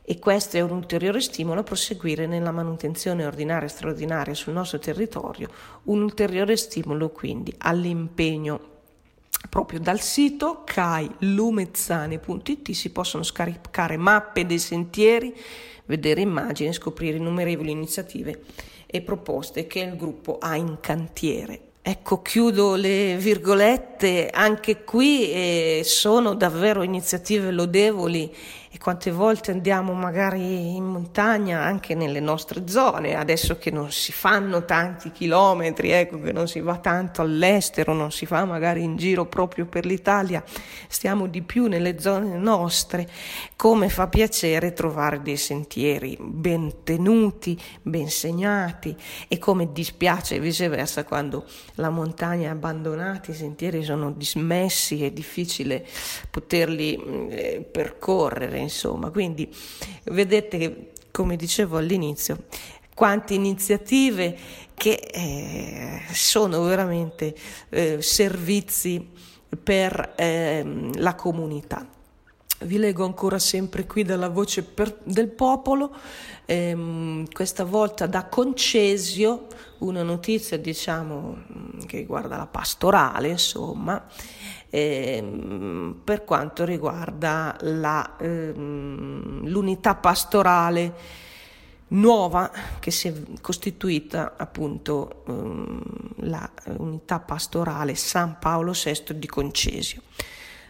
E 0.01 0.17
questo 0.17 0.57
è 0.57 0.61
un 0.61 0.71
ulteriore 0.71 1.21
stimolo 1.21 1.59
a 1.59 1.63
proseguire 1.63 2.25
nella 2.25 2.51
manutenzione 2.51 3.23
ordinaria 3.23 3.67
e 3.67 3.71
straordinaria 3.71 4.33
sul 4.33 4.53
nostro 4.53 4.79
territorio, 4.79 5.47
un 5.83 6.01
ulteriore 6.01 6.57
stimolo 6.57 7.09
quindi 7.09 7.53
all'impegno 7.59 8.73
proprio 9.49 9.79
dal 9.79 10.01
sito 10.01 10.63
cailumezzane.it 10.65 12.71
si 12.71 12.91
possono 12.91 13.23
scaricare 13.23 13.97
mappe 13.97 14.45
dei 14.45 14.59
sentieri, 14.59 15.35
vedere 15.85 16.21
immagini, 16.21 16.73
scoprire 16.73 17.17
innumerevoli 17.17 17.71
iniziative 17.71 18.43
e 18.85 19.01
proposte 19.01 19.65
che 19.67 19.79
il 19.79 19.97
gruppo 19.97 20.37
ha 20.37 20.55
in 20.55 20.77
cantiere. 20.79 21.64
Ecco, 21.87 22.23
chiudo 22.23 22.73
le 22.73 23.15
virgolette, 23.15 24.31
anche 24.33 24.83
qui 24.83 25.29
eh, 25.31 25.81
sono 25.83 26.33
davvero 26.33 26.81
iniziative 26.81 27.51
lodevoli. 27.51 28.33
E 28.75 28.77
quante 28.77 29.09
volte 29.09 29.51
andiamo 29.51 29.93
magari 29.93 30.75
in 30.75 30.83
montagna 30.83 31.61
anche 31.61 31.95
nelle 31.95 32.19
nostre 32.19 32.67
zone, 32.67 33.15
adesso 33.15 33.57
che 33.57 33.71
non 33.71 33.89
si 33.89 34.11
fanno 34.11 34.65
tanti 34.65 35.13
chilometri, 35.13 35.91
ecco 35.91 36.19
che 36.19 36.33
non 36.33 36.49
si 36.49 36.59
va 36.59 36.75
tanto 36.75 37.21
all'estero, 37.21 37.93
non 37.93 38.11
si 38.11 38.25
fa 38.25 38.43
magari 38.43 38.83
in 38.83 38.97
giro 38.97 39.27
proprio 39.27 39.65
per 39.65 39.85
l'Italia, 39.85 40.43
stiamo 40.89 41.27
di 41.27 41.41
più 41.41 41.67
nelle 41.67 42.01
zone 42.01 42.35
nostre, 42.35 43.07
come 43.55 43.87
fa 43.87 44.07
piacere 44.07 44.73
trovare 44.73 45.21
dei 45.21 45.37
sentieri 45.37 46.17
ben 46.19 46.83
tenuti, 46.83 47.57
ben 47.81 48.09
segnati. 48.09 48.93
E 49.29 49.37
come 49.37 49.71
dispiace 49.71 50.37
viceversa 50.37 51.05
quando 51.05 51.45
la 51.75 51.89
montagna 51.89 52.47
è 52.47 52.51
abbandonata, 52.51 53.31
i 53.31 53.35
sentieri 53.35 53.83
sono 53.83 54.11
dismessi, 54.11 55.03
è 55.03 55.11
difficile 55.11 55.85
poterli 56.29 57.27
eh, 57.29 57.67
percorrere 57.69 58.59
insomma. 58.59 59.09
Quindi 59.09 59.53
vedete 60.05 60.57
che, 60.57 60.91
come 61.11 61.35
dicevo 61.35 61.77
all'inizio, 61.77 62.45
quante 62.93 63.33
iniziative 63.33 64.37
che 64.73 64.93
eh, 65.11 66.01
sono 66.13 66.63
veramente 66.63 67.35
eh, 67.69 68.01
servizi 68.01 69.09
per 69.61 70.13
eh, 70.15 70.91
la 70.95 71.15
comunità. 71.15 71.94
Vi 72.57 72.77
leggo 72.77 73.03
ancora 73.03 73.37
sempre 73.37 73.85
qui 73.85 74.03
dalla 74.03 74.29
voce 74.29 74.63
per, 74.63 74.99
del 75.03 75.27
popolo, 75.27 75.93
ehm, 76.45 77.25
questa 77.33 77.65
volta 77.65 78.05
da 78.05 78.27
Concesio, 78.27 79.47
una 79.79 80.03
notizia 80.03 80.57
diciamo 80.57 81.43
che 81.85 81.97
riguarda 81.97 82.37
la 82.37 82.47
pastorale, 82.47 83.27
insomma, 83.27 84.07
ehm, 84.69 85.99
per 86.01 86.23
quanto 86.23 86.63
riguarda 86.63 87.57
la, 87.59 88.15
ehm, 88.17 89.47
l'unità 89.49 89.95
pastorale 89.95 90.93
nuova 91.87 92.49
che 92.79 92.89
si 92.89 93.09
è 93.09 93.13
costituita 93.41 94.35
appunto 94.37 95.23
ehm, 95.27 95.81
la 96.21 96.49
unità 96.77 97.19
pastorale 97.19 97.95
San 97.95 98.37
Paolo 98.39 98.71
VI 98.71 99.19
di 99.19 99.27
Concesio. 99.27 100.01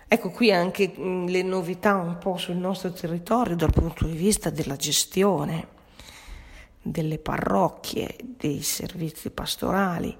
Ecco 0.07 0.29
qui 0.29 0.51
anche 0.51 0.93
mm, 0.97 1.27
le 1.27 1.41
novità 1.41 1.95
un 1.95 2.19
po' 2.19 2.37
sul 2.37 2.57
nostro 2.57 2.91
territorio 2.91 3.55
dal 3.55 3.73
punto 3.73 4.05
di 4.05 4.15
vista 4.15 4.51
della 4.51 4.75
gestione 4.75 5.73
delle 6.79 7.17
parrocchie, 7.17 8.15
dei 8.23 8.61
servizi 8.61 9.31
pastorali, 9.31 10.15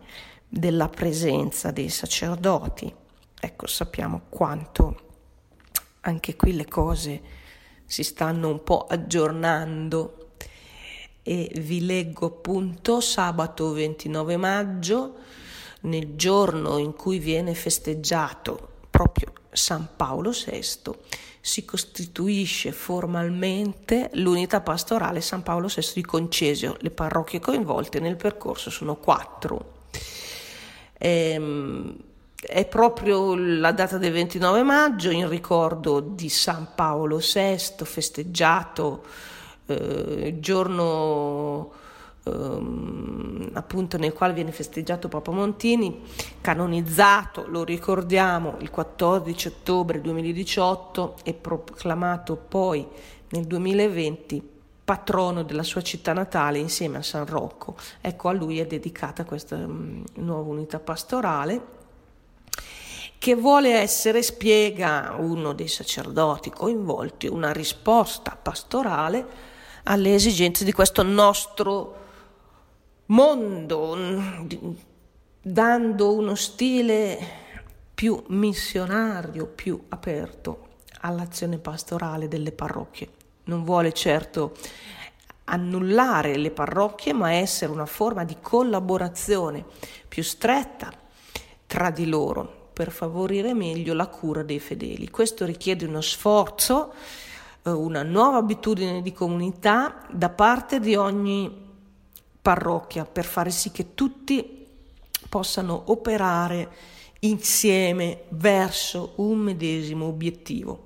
della 0.50 0.90
presenza 0.90 1.70
dei 1.70 1.90
sacerdoti. 1.90 2.92
Ecco, 3.40 3.68
sappiamo 3.68 4.24
quanto 4.30 5.02
anche 6.02 6.36
qui 6.36 6.56
le 6.56 6.66
cose 6.66 7.22
si 7.86 8.02
stanno 8.02 8.50
un 8.50 8.64
po' 8.64 8.88
aggiornando 8.90 10.32
e 11.22 11.52
vi 11.58 11.86
leggo 11.86 12.26
appunto 12.26 13.00
sabato 13.00 13.72
29 13.72 14.38
maggio, 14.38 15.16
nel 15.82 16.16
giorno 16.16 16.80
in 16.80 16.94
cui 16.94 17.20
viene 17.20 17.54
festeggiato 17.54 18.74
proprio 18.96 19.34
San 19.52 19.90
Paolo 19.98 20.32
VI, 20.32 20.94
si 21.42 21.66
costituisce 21.66 22.72
formalmente 22.72 24.10
l'unità 24.14 24.62
pastorale 24.62 25.20
San 25.20 25.44
Paolo 25.44 25.68
VI 25.68 25.92
di 25.96 26.02
Concesio. 26.02 26.78
Le 26.80 26.92
parrocchie 26.92 27.42
coinvolte 27.42 28.00
nel 28.00 28.16
percorso 28.16 28.70
sono 28.70 28.96
quattro. 28.96 29.84
Ehm, 30.98 31.98
è 32.36 32.66
proprio 32.68 33.36
la 33.36 33.74
data 33.74 33.98
del 33.98 34.14
29 34.14 34.64
maggio 34.64 35.10
in 35.10 35.28
ricordo 35.28 36.00
di 36.00 36.30
San 36.30 36.70
Paolo 36.74 37.18
VI, 37.18 37.84
festeggiato 37.84 39.04
eh, 39.66 40.38
giorno 40.40 41.84
ehm, 42.26 43.52
appunto 43.54 43.98
nel 43.98 44.14
quale 44.14 44.34
viene 44.34 44.52
festeggiato 44.52 45.08
Papa 45.08 45.32
Montini, 45.32 46.02
canonizzato, 46.42 47.46
lo 47.48 47.64
ricordiamo, 47.64 48.58
il 48.60 48.70
14 48.70 49.48
ottobre 49.48 50.02
2018 50.02 51.16
e 51.24 51.34
proclamato 51.34 52.36
poi 52.36 52.86
nel 53.30 53.46
2020 53.46 54.54
patrono 54.86 55.44
della 55.44 55.64
sua 55.64 55.82
città 55.82 56.14
natale 56.14 56.60
insieme 56.60 56.98
a 56.98 57.02
San 57.02 57.26
Rocco. 57.26 57.76
Ecco, 58.02 58.30
a 58.30 58.34
lui 58.34 58.60
è 58.60 58.68
dedicata 58.68 59.26
questa 59.26 59.56
um, 59.56 60.04
nuova 60.16 60.52
unità 60.52 60.80
pastorale 60.80 61.74
che 63.18 63.34
vuole 63.34 63.74
essere, 63.74 64.22
spiega 64.22 65.16
uno 65.18 65.54
dei 65.54 65.68
sacerdoti 65.68 66.52
coinvolti, 66.52 67.26
una 67.26 67.52
risposta 67.52 68.38
pastorale 68.40 69.26
alle 69.86 70.14
esigenze 70.14 70.64
di 70.64 70.72
questo 70.72 71.02
nostro 71.02 72.04
mondo, 73.08 73.98
dando 75.42 76.14
uno 76.14 76.36
stile 76.36 77.44
più 77.94 78.22
missionario, 78.28 79.46
più 79.46 79.82
aperto 79.90 80.68
all'azione 81.02 81.58
pastorale 81.58 82.28
delle 82.28 82.52
parrocchie. 82.52 83.10
Non 83.46 83.64
vuole 83.64 83.94
certo 83.94 84.56
annullare 85.46 86.38
le 86.38 86.52
parrocchie, 86.52 87.14
ma 87.14 87.32
essere 87.32 87.72
una 87.72 87.86
forma 87.86 88.24
di 88.24 88.38
collaborazione 88.42 89.64
più 90.08 90.24
stretta 90.24 90.92
tra 91.68 91.92
di 91.92 92.08
loro 92.08 92.70
per 92.74 92.92
favorire 92.92 93.54
meglio 93.54 93.94
la 93.94 94.08
cura 94.08 94.44
dei 94.44 94.60
fedeli. 94.60 95.10
Questo 95.10 95.46
richiede 95.46 95.86
uno 95.86 96.02
sforzo, 96.02 96.94
eh, 97.64 97.70
una 97.70 98.04
nuova 98.04 98.38
abitudine 98.38 99.02
di 99.02 99.14
comunità 99.14 100.06
da 100.12 100.30
parte 100.30 100.80
di 100.80 100.96
ogni 100.96 101.65
parrocchia 102.46 103.06
per 103.06 103.26
fare 103.26 103.50
sì 103.50 103.72
che 103.72 103.96
tutti 103.96 104.68
possano 105.28 105.86
operare 105.88 106.70
insieme 107.22 108.26
verso 108.30 109.14
un 109.16 109.40
medesimo 109.40 110.06
obiettivo 110.06 110.84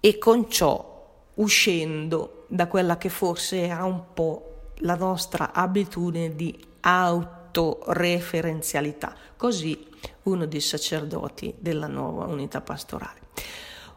e 0.00 0.16
con 0.16 0.48
ciò 0.48 1.26
uscendo 1.34 2.46
da 2.48 2.66
quella 2.66 2.96
che 2.96 3.10
forse 3.10 3.60
era 3.60 3.84
un 3.84 4.14
po' 4.14 4.70
la 4.76 4.94
nostra 4.94 5.52
abitudine 5.52 6.34
di 6.34 6.58
autoreferenzialità. 6.80 9.14
Così 9.36 9.86
uno 10.22 10.46
dei 10.46 10.60
sacerdoti 10.60 11.56
della 11.58 11.88
nuova 11.88 12.24
unità 12.24 12.62
pastorale. 12.62 13.20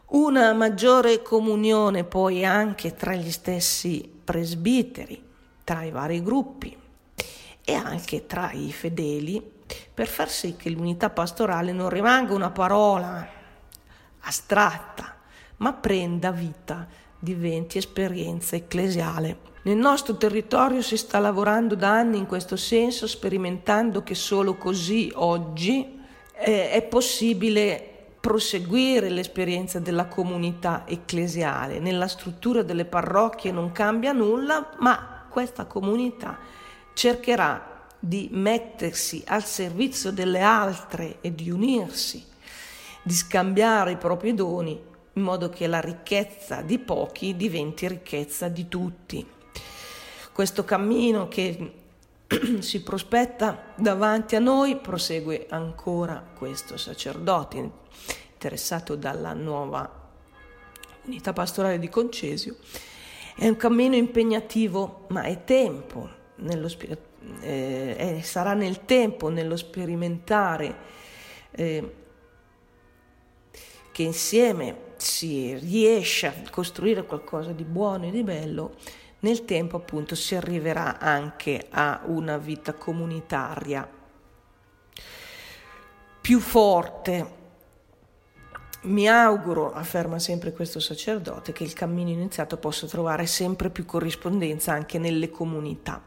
Una 0.07 0.51
maggiore 0.51 1.21
comunione 1.21 2.03
poi 2.03 2.43
anche 2.43 2.93
tra 2.93 3.15
gli 3.15 3.31
stessi 3.31 4.11
presbiteri, 4.21 5.26
tra 5.67 5.83
i 5.83 5.91
vari 5.91 6.23
gruppi 6.23 6.73
e 7.65 7.73
anche 7.73 8.25
tra 8.25 8.51
i 8.53 8.71
fedeli 8.71 9.43
per 9.93 10.07
far 10.07 10.29
sì 10.29 10.55
che 10.55 10.69
l'unità 10.69 11.09
pastorale 11.09 11.73
non 11.73 11.89
rimanga 11.89 12.33
una 12.33 12.51
parola 12.51 13.27
astratta, 14.19 15.17
ma 15.57 15.73
prenda 15.73 16.31
vita 16.31 16.87
diventi 17.19 17.79
esperienza 17.79 18.55
ecclesiale. 18.55 19.39
Nel 19.63 19.75
nostro 19.75 20.15
territorio 20.15 20.81
si 20.81 20.95
sta 20.95 21.19
lavorando 21.19 21.75
da 21.75 21.91
anni 21.91 22.17
in 22.17 22.27
questo 22.27 22.55
senso, 22.55 23.05
sperimentando 23.05 24.03
che 24.03 24.15
solo 24.15 24.55
così 24.55 25.11
oggi 25.15 25.99
eh, 26.31 26.71
è 26.71 26.81
possibile 26.83 28.13
proseguire 28.21 29.09
l'esperienza 29.09 29.79
della 29.79 30.05
comunità 30.05 30.83
ecclesiale. 30.87 31.79
Nella 31.79 32.07
struttura 32.07 32.63
delle 32.63 32.85
parrocchie 32.85 33.51
non 33.51 33.73
cambia 33.73 34.13
nulla, 34.13 34.69
ma 34.79 35.15
questa 35.37 35.65
comunità 35.65 36.39
cercherà 36.95 37.85
di 37.99 38.27
mettersi 38.31 39.21
al 39.27 39.45
servizio 39.45 40.09
delle 40.09 40.41
altre 40.41 41.17
e 41.21 41.35
di 41.35 41.51
unirsi, 41.51 42.25
di 43.03 43.13
scambiare 43.13 43.91
i 43.91 43.97
propri 43.97 44.33
doni 44.33 44.81
in 45.13 45.21
modo 45.21 45.49
che 45.49 45.67
la 45.67 45.79
ricchezza 45.79 46.63
di 46.63 46.79
pochi 46.79 47.35
diventi 47.35 47.87
ricchezza 47.87 48.47
di 48.47 48.67
tutti. 48.67 49.23
Questo 50.31 50.65
cammino 50.65 51.27
che 51.27 51.73
si 52.57 52.81
prospetta 52.81 53.75
davanti 53.75 54.35
a 54.35 54.39
noi 54.39 54.75
prosegue 54.77 55.45
ancora 55.51 56.31
questo 56.35 56.77
sacerdote 56.77 57.57
interessato 58.33 58.95
dalla 58.95 59.33
nuova 59.33 59.87
unità 61.03 61.31
pastorale 61.31 61.77
di 61.77 61.89
Concesio. 61.89 62.55
È 63.39 63.47
un 63.47 63.55
cammino 63.55 63.95
impegnativo, 63.95 65.05
ma 65.09 65.21
è 65.21 65.43
tempo, 65.43 66.09
nello, 66.37 66.67
eh, 67.41 68.19
sarà 68.23 68.55
nel 68.55 68.83
tempo, 68.85 69.29
nello 69.29 69.55
sperimentare 69.55 70.75
eh, 71.51 71.93
che 73.91 74.01
insieme 74.01 74.75
si 74.95 75.55
riesce 75.55 76.25
a 76.25 76.33
costruire 76.49 77.05
qualcosa 77.05 77.51
di 77.51 77.63
buono 77.63 78.07
e 78.07 78.09
di 78.09 78.23
bello, 78.23 78.73
nel 79.19 79.45
tempo 79.45 79.77
appunto 79.77 80.15
si 80.15 80.33
arriverà 80.33 80.97
anche 80.97 81.67
a 81.69 82.01
una 82.05 82.37
vita 82.37 82.73
comunitaria 82.73 83.87
più 86.19 86.39
forte. 86.39 87.35
Mi 88.87 89.09
auguro, 89.09 89.73
afferma 89.73 90.17
sempre 90.17 90.53
questo 90.53 90.79
sacerdote, 90.79 91.51
che 91.51 91.63
il 91.63 91.73
cammino 91.73 92.09
iniziato 92.09 92.55
possa 92.55 92.87
trovare 92.87 93.25
sempre 93.25 93.69
più 93.69 93.85
corrispondenza 93.85 94.71
anche 94.71 94.97
nelle 94.97 95.29
comunità. 95.29 96.01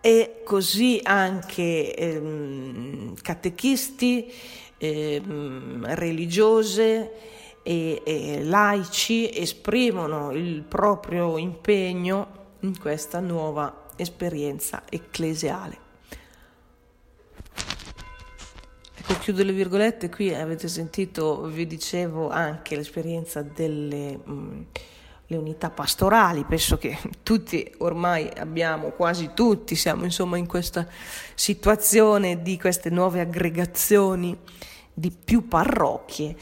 E 0.00 0.42
così 0.44 1.00
anche 1.02 1.94
ehm, 1.94 3.14
catechisti, 3.20 4.32
ehm, 4.78 5.94
religiose 5.94 7.12
e, 7.64 8.00
e 8.04 8.44
laici 8.44 9.28
esprimono 9.36 10.30
il 10.30 10.62
proprio 10.62 11.36
impegno 11.36 12.40
in 12.60 12.78
questa 12.78 13.18
nuova 13.18 13.88
esperienza 13.96 14.84
ecclesiale. 14.88 15.91
Ecco, 19.12 19.20
chiudo 19.20 19.44
le 19.44 19.52
virgolette, 19.52 20.08
qui 20.08 20.34
avete 20.34 20.68
sentito, 20.68 21.42
vi 21.42 21.66
dicevo, 21.66 22.30
anche 22.30 22.76
l'esperienza 22.76 23.42
delle 23.42 24.16
mh, 24.16 24.66
unità 25.28 25.68
pastorali, 25.68 26.44
penso 26.44 26.78
che 26.78 26.96
tutti 27.22 27.70
ormai 27.78 28.30
abbiamo, 28.34 28.88
quasi 28.92 29.32
tutti 29.34 29.74
siamo 29.74 30.04
insomma 30.04 30.38
in 30.38 30.46
questa 30.46 30.86
situazione 31.34 32.40
di 32.40 32.58
queste 32.58 32.88
nuove 32.88 33.20
aggregazioni 33.20 34.34
di 34.94 35.10
più 35.10 35.46
parrocchie 35.46 36.34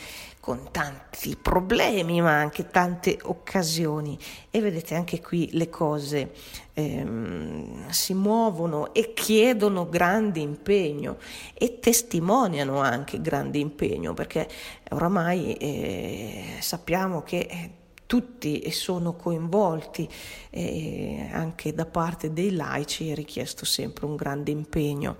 con 0.51 0.73
tanti 0.73 1.37
problemi 1.41 2.21
ma 2.21 2.33
anche 2.33 2.71
tante 2.71 3.17
occasioni 3.23 4.19
e 4.51 4.61
vedete 4.61 4.97
anche 4.97 5.21
qui 5.21 5.51
le 5.53 5.69
cose 5.69 6.33
ehm, 6.73 7.89
si 7.91 8.15
muovono 8.15 8.93
e 8.93 9.13
chiedono 9.15 9.89
grande 9.89 10.41
impegno 10.41 11.19
e 11.55 11.79
testimoniano 11.79 12.81
anche 12.81 13.21
grande 13.21 13.59
impegno 13.59 14.13
perché 14.13 14.49
oramai 14.91 15.53
eh, 15.53 16.57
sappiamo 16.59 17.23
che 17.23 17.47
eh, 17.49 17.71
tutti 18.07 18.69
sono 18.73 19.15
coinvolti, 19.15 20.09
eh, 20.51 21.29
anche 21.31 21.73
da 21.73 21.87
parte 21.87 22.33
dei 22.33 22.51
laici 22.57 23.09
è 23.09 23.15
richiesto 23.15 23.65
sempre 23.65 24.05
un 24.05 24.17
grande 24.17 24.51
impegno. 24.51 25.19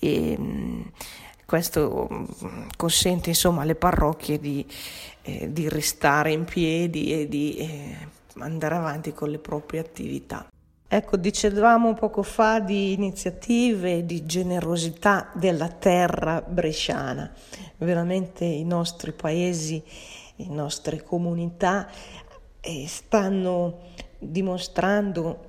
E, 0.00 0.36
questo 1.48 2.08
mm, 2.12 2.68
consente 2.76 3.30
insomma 3.30 3.62
alle 3.62 3.74
parrocchie 3.74 4.38
di, 4.38 4.66
eh, 5.22 5.50
di 5.50 5.66
restare 5.70 6.30
in 6.30 6.44
piedi 6.44 7.18
e 7.18 7.26
di 7.26 7.56
eh, 7.56 7.96
andare 8.40 8.74
avanti 8.74 9.14
con 9.14 9.30
le 9.30 9.38
proprie 9.38 9.80
attività. 9.80 10.46
Ecco, 10.86 11.16
dicevamo 11.16 11.94
poco 11.94 12.22
fa 12.22 12.60
di 12.60 12.92
iniziative, 12.92 14.04
di 14.04 14.26
generosità 14.26 15.30
della 15.32 15.68
terra 15.68 16.42
bresciana. 16.42 17.32
Veramente 17.78 18.44
i 18.44 18.64
nostri 18.64 19.12
paesi, 19.12 19.82
le 20.36 20.48
nostre 20.48 21.02
comunità 21.02 21.88
eh, 22.60 22.84
stanno 22.86 23.86
dimostrando 24.18 25.47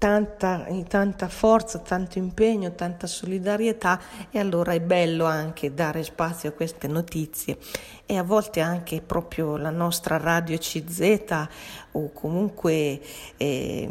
tanta, 0.00 0.66
tanta 0.88 1.28
forza, 1.28 1.78
tanto 1.80 2.16
impegno, 2.16 2.72
tanta 2.72 3.06
solidarietà 3.06 4.00
e 4.30 4.38
allora 4.38 4.72
è 4.72 4.80
bello 4.80 5.26
anche 5.26 5.74
dare 5.74 6.02
spazio 6.02 6.48
a 6.48 6.52
queste 6.52 6.88
notizie 6.88 7.58
e 8.06 8.16
a 8.16 8.22
volte 8.22 8.60
anche 8.60 9.02
proprio 9.02 9.58
la 9.58 9.68
nostra 9.68 10.16
radio 10.16 10.56
CZ 10.56 11.46
o 11.92 12.12
comunque 12.12 12.98
eh, 13.36 13.88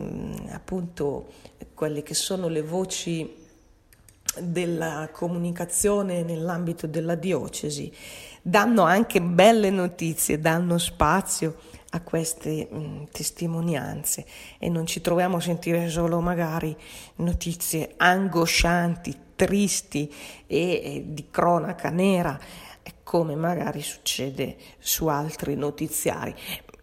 appunto 0.49 1.27
quelle 1.75 2.01
che 2.01 2.15
sono 2.15 2.47
le 2.47 2.63
voci 2.63 3.35
della 4.39 5.09
comunicazione 5.11 6.23
nell'ambito 6.23 6.87
della 6.87 7.15
diocesi 7.15 7.93
danno 8.41 8.81
anche 8.81 9.21
belle 9.21 9.69
notizie, 9.69 10.39
danno 10.39 10.79
spazio 10.79 11.57
a 11.91 12.01
queste 12.01 12.67
mh, 12.69 12.77
mm, 12.77 13.03
testimonianze 13.11 14.25
e 14.57 14.69
non 14.69 14.85
ci 14.85 15.01
troviamo 15.01 15.37
a 15.37 15.41
sentire 15.41 15.89
solo 15.89 16.19
magari 16.19 16.75
notizie 17.15 17.93
angoscianti, 17.97 19.17
tristi 19.35 20.13
e, 20.45 20.81
e 20.83 21.03
di 21.07 21.27
cronaca 21.31 21.89
nera, 21.89 22.39
come 23.03 23.35
magari 23.35 23.81
succede 23.81 24.55
su 24.77 25.07
altri 25.07 25.55
notiziari. 25.55 26.35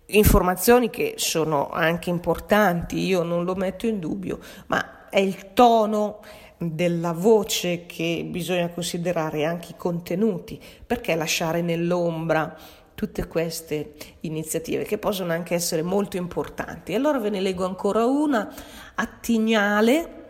Informazioni 0.07 0.91
che 0.91 1.15
sono 1.19 1.71
anche 1.71 2.11
importanti, 2.11 2.99
io 2.99 3.23
non 3.23 3.45
lo 3.45 3.55
metto 3.55 3.87
in 3.87 4.01
dubbio, 4.01 4.41
ma 4.67 5.09
è 5.09 5.21
il 5.21 5.53
tono 5.53 6.21
della 6.59 7.13
voce 7.13 7.87
che 7.87 8.27
bisogna 8.29 8.69
considerare 8.71 9.45
anche 9.45 9.73
i 9.73 9.77
contenuti, 9.77 10.61
perché 10.85 11.15
lasciare 11.15 11.63
nell'ombra 11.63 12.57
tutte 12.97 13.29
queste 13.29 13.93
iniziative 14.21 14.85
che 14.85 14.99
possono 14.99 15.33
anche 15.33 15.55
essere 15.55 15.83
molto 15.83 16.17
importanti. 16.17 16.95
Allora 16.95 17.19
ve 17.19 17.31
ne 17.31 17.41
leggo 17.41 17.65
ancora 17.65 18.07
una. 18.07 18.53
A 18.95 19.07
Tignale 19.07 20.25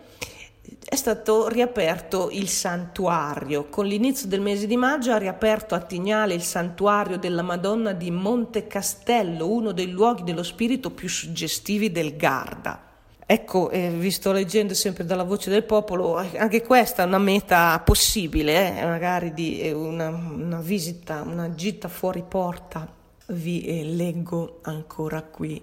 è 0.84 0.96
stato 0.96 1.48
riaperto 1.48 2.28
il 2.30 2.48
santuario. 2.48 3.68
Con 3.68 3.86
l'inizio 3.86 4.28
del 4.28 4.40
mese 4.40 4.66
di 4.66 4.76
maggio 4.76 5.12
ha 5.12 5.16
riaperto 5.16 5.74
a 5.76 5.80
Tignale 5.80 6.34
il 6.34 6.42
santuario 6.42 7.18
della 7.18 7.42
Madonna 7.42 7.92
di 7.92 8.10
Monte 8.10 8.66
Castello, 8.66 9.48
uno 9.48 9.70
dei 9.70 9.90
luoghi 9.90 10.24
dello 10.24 10.42
spirito 10.42 10.90
più 10.90 11.08
suggestivi 11.08 11.92
del 11.92 12.16
Garda. 12.16 12.85
Ecco, 13.28 13.70
eh, 13.70 13.90
vi 13.90 14.12
sto 14.12 14.30
leggendo 14.30 14.72
sempre 14.72 15.04
dalla 15.04 15.24
voce 15.24 15.50
del 15.50 15.64
popolo, 15.64 16.14
anche 16.14 16.62
questa 16.62 17.02
è 17.02 17.06
una 17.06 17.18
meta 17.18 17.80
possibile, 17.80 18.78
eh, 18.78 18.84
magari 18.84 19.34
di 19.34 19.58
eh, 19.62 19.72
una, 19.72 20.10
una, 20.10 20.60
visita, 20.60 21.22
una 21.22 21.52
gita 21.52 21.88
fuori 21.88 22.22
porta. 22.22 22.88
Vi 23.26 23.62
eh, 23.62 23.82
leggo 23.82 24.60
ancora 24.62 25.22
qui, 25.22 25.60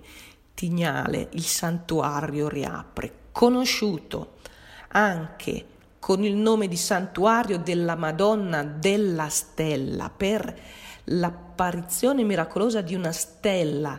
Tignale, 0.53 1.29
il 1.31 1.45
santuario 1.45 2.49
riapre, 2.49 3.11
conosciuto 3.31 4.33
anche 4.89 5.65
con 5.99 6.25
il 6.25 6.35
nome 6.35 6.67
di 6.67 6.75
santuario 6.75 7.57
della 7.59 7.95
Madonna 7.95 8.63
della 8.63 9.29
Stella 9.29 10.09
per 10.09 10.53
l'apparizione 11.05 12.23
miracolosa 12.23 12.81
di 12.81 12.93
una 12.93 13.13
stella 13.13 13.97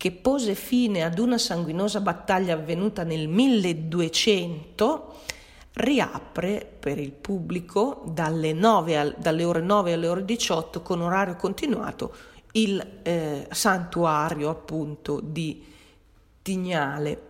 che 0.00 0.12
pose 0.12 0.54
fine 0.54 1.04
ad 1.04 1.18
una 1.18 1.36
sanguinosa 1.36 2.00
battaglia 2.00 2.54
avvenuta 2.54 3.02
nel 3.02 3.28
1200, 3.28 5.14
riapre 5.74 6.66
per 6.80 6.98
il 6.98 7.12
pubblico 7.12 8.04
dalle, 8.06 8.56
al, 8.96 9.14
dalle 9.18 9.44
ore 9.44 9.60
9 9.60 9.92
alle 9.92 10.08
ore 10.08 10.24
18 10.24 10.80
con 10.80 11.02
orario 11.02 11.36
continuato 11.36 12.14
il 12.52 12.82
eh, 13.02 13.46
santuario 13.50 14.48
appunto 14.48 15.20
di 15.20 15.62
Tignale. 16.40 17.22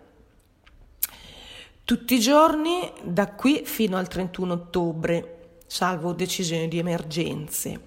Tutti 1.82 2.14
i 2.14 2.20
giorni 2.20 2.88
da 3.02 3.32
qui 3.32 3.62
fino 3.64 3.96
al 3.96 4.06
31 4.06 4.52
ottobre, 4.52 5.56
salvo 5.66 6.12
decisioni 6.12 6.68
di 6.68 6.78
emergenze. 6.78 7.80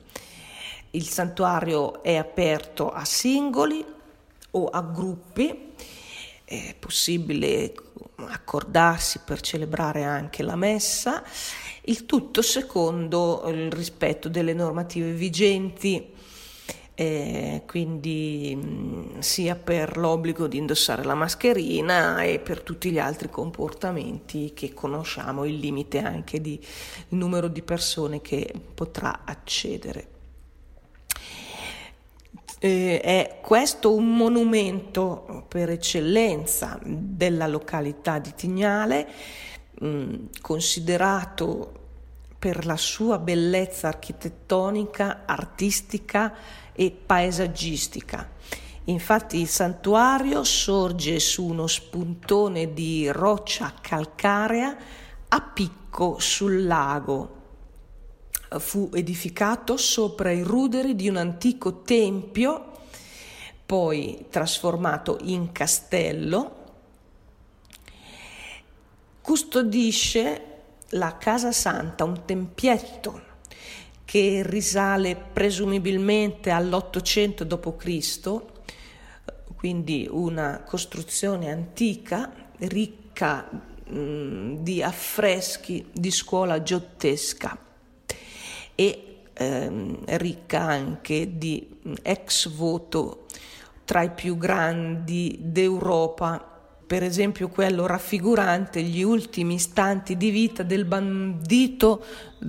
Il 0.91 1.07
santuario 1.07 2.03
è 2.03 2.17
aperto 2.17 2.91
a 2.91 3.05
singoli 3.05 4.01
o 4.55 4.67
a 4.67 4.81
gruppi, 4.81 5.71
è 6.43 6.75
possibile 6.77 7.73
accordarsi 8.15 9.19
per 9.25 9.41
celebrare 9.41 10.03
anche 10.03 10.43
la 10.43 10.55
messa, 10.55 11.23
il 11.83 12.05
tutto 12.05 12.41
secondo 12.41 13.43
il 13.47 13.71
rispetto 13.71 14.29
delle 14.29 14.53
normative 14.53 15.11
vigenti 15.11 16.11
eh, 16.95 17.63
quindi 17.65 18.55
mh, 18.55 19.19
sia 19.19 19.55
per 19.55 19.97
l'obbligo 19.97 20.47
di 20.47 20.57
indossare 20.57 21.03
la 21.03 21.15
mascherina 21.15 22.21
e 22.21 22.39
per 22.39 22.61
tutti 22.61 22.91
gli 22.91 22.99
altri 22.99 23.29
comportamenti 23.29 24.53
che 24.53 24.73
conosciamo, 24.73 25.45
il 25.45 25.57
limite 25.57 25.99
anche 25.99 26.39
di 26.39 26.53
il 26.53 27.17
numero 27.17 27.47
di 27.47 27.61
persone 27.61 28.21
che 28.21 28.53
potrà 28.73 29.21
accedere. 29.25 30.12
Eh, 32.65 33.01
è 33.01 33.39
questo 33.41 33.93
un 33.93 34.15
monumento 34.15 35.43
per 35.49 35.69
eccellenza 35.69 36.79
della 36.81 37.45
località 37.45 38.19
di 38.19 38.33
Tignale, 38.33 39.05
mh, 39.81 40.15
considerato 40.39 41.73
per 42.39 42.65
la 42.65 42.77
sua 42.77 43.19
bellezza 43.19 43.89
architettonica, 43.89 45.23
artistica 45.25 46.33
e 46.71 46.89
paesaggistica. 46.91 48.29
Infatti 48.85 49.41
il 49.41 49.49
santuario 49.49 50.45
sorge 50.45 51.19
su 51.19 51.43
uno 51.43 51.67
spuntone 51.67 52.71
di 52.71 53.11
roccia 53.11 53.73
calcarea 53.81 54.73
a 55.27 55.41
picco 55.41 56.15
sul 56.17 56.65
lago. 56.65 57.41
Fu 58.59 58.89
edificato 58.93 59.77
sopra 59.77 60.31
i 60.31 60.43
ruderi 60.43 60.95
di 60.95 61.07
un 61.09 61.17
antico 61.17 61.81
tempio, 61.81 62.71
poi 63.65 64.25
trasformato 64.29 65.17
in 65.21 65.51
castello. 65.51 66.61
Custodisce 69.21 70.41
la 70.89 71.17
Casa 71.17 71.51
Santa, 71.51 72.03
un 72.03 72.25
tempietto 72.25 73.21
che 74.05 74.43
risale 74.45 75.15
presumibilmente 75.15 76.51
all'Ottocento 76.51 77.43
d.C., 77.43 78.41
quindi 79.55 80.07
una 80.11 80.61
costruzione 80.63 81.49
antica, 81.49 82.31
ricca 82.57 83.49
mh, 83.49 84.57
di 84.57 84.83
affreschi 84.83 85.85
di 85.91 86.11
scuola 86.11 86.61
giottesca 86.61 87.62
e 88.75 89.17
ehm, 89.33 89.97
ricca 90.05 90.61
anche 90.61 91.37
di 91.37 91.67
ex 92.01 92.49
voto 92.49 93.25
tra 93.85 94.01
i 94.01 94.11
più 94.11 94.37
grandi 94.37 95.37
d'Europa 95.39 96.53
per 96.85 97.01
esempio 97.01 97.49
quello 97.49 97.87
raffigurante 97.87 98.83
gli 98.83 99.01
ultimi 99.01 99.55
istanti 99.55 100.15
di 100.15 100.29
vita 100.29 100.61
del 100.61 100.85
bandito 100.85 102.05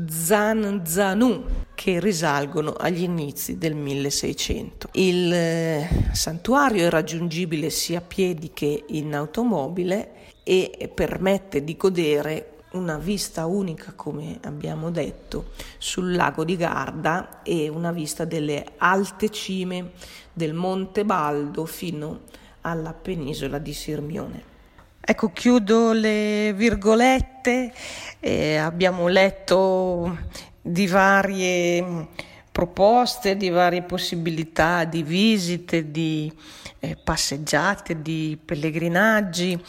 Zan 0.06 0.82
Zanu, 0.84 1.44
che 1.74 1.98
risalgono 1.98 2.72
agli 2.72 3.04
inizi 3.04 3.56
del 3.56 3.74
1600. 3.74 4.88
Il 4.92 5.32
eh, 5.32 5.88
santuario 6.12 6.84
è 6.84 6.90
raggiungibile 6.90 7.70
sia 7.70 7.98
a 7.98 8.02
piedi 8.02 8.50
che 8.52 8.84
in 8.88 9.14
automobile 9.14 10.10
e 10.42 10.90
permette 10.92 11.64
di 11.64 11.74
godere 11.76 12.53
una 12.74 12.98
vista 12.98 13.46
unica, 13.46 13.92
come 13.94 14.38
abbiamo 14.44 14.90
detto, 14.90 15.52
sul 15.78 16.14
lago 16.14 16.44
di 16.44 16.56
Garda 16.56 17.42
e 17.42 17.68
una 17.68 17.92
vista 17.92 18.24
delle 18.24 18.64
alte 18.76 19.30
cime 19.30 19.92
del 20.32 20.54
Monte 20.54 21.04
Baldo 21.04 21.64
fino 21.66 22.20
alla 22.62 22.92
penisola 22.92 23.58
di 23.58 23.72
Sirmione. 23.72 24.52
Ecco, 25.00 25.32
chiudo 25.32 25.92
le 25.92 26.52
virgolette, 26.54 27.72
eh, 28.20 28.56
abbiamo 28.56 29.06
letto 29.08 30.18
di 30.60 30.86
varie 30.86 32.08
proposte, 32.50 33.36
di 33.36 33.50
varie 33.50 33.82
possibilità 33.82 34.84
di 34.84 35.02
visite, 35.02 35.90
di 35.90 36.32
eh, 36.78 36.96
passeggiate, 36.96 38.00
di 38.00 38.38
pellegrinaggi 38.42 39.62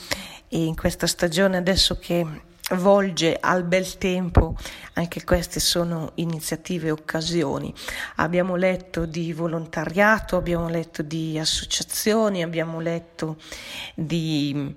e 0.47 0.63
in 0.63 0.75
questa 0.75 1.07
stagione 1.07 1.57
adesso 1.57 1.97
che 1.99 2.25
volge 2.71 3.37
al 3.39 3.63
bel 3.63 3.97
tempo, 3.97 4.55
anche 4.93 5.23
queste 5.23 5.59
sono 5.59 6.11
iniziative 6.15 6.87
e 6.87 6.91
occasioni. 6.91 7.73
Abbiamo 8.15 8.55
letto 8.55 9.05
di 9.05 9.33
volontariato, 9.33 10.35
abbiamo 10.35 10.67
letto 10.67 11.03
di 11.03 11.37
associazioni, 11.37 12.41
abbiamo 12.41 12.79
letto 12.79 13.37
di 13.93 14.75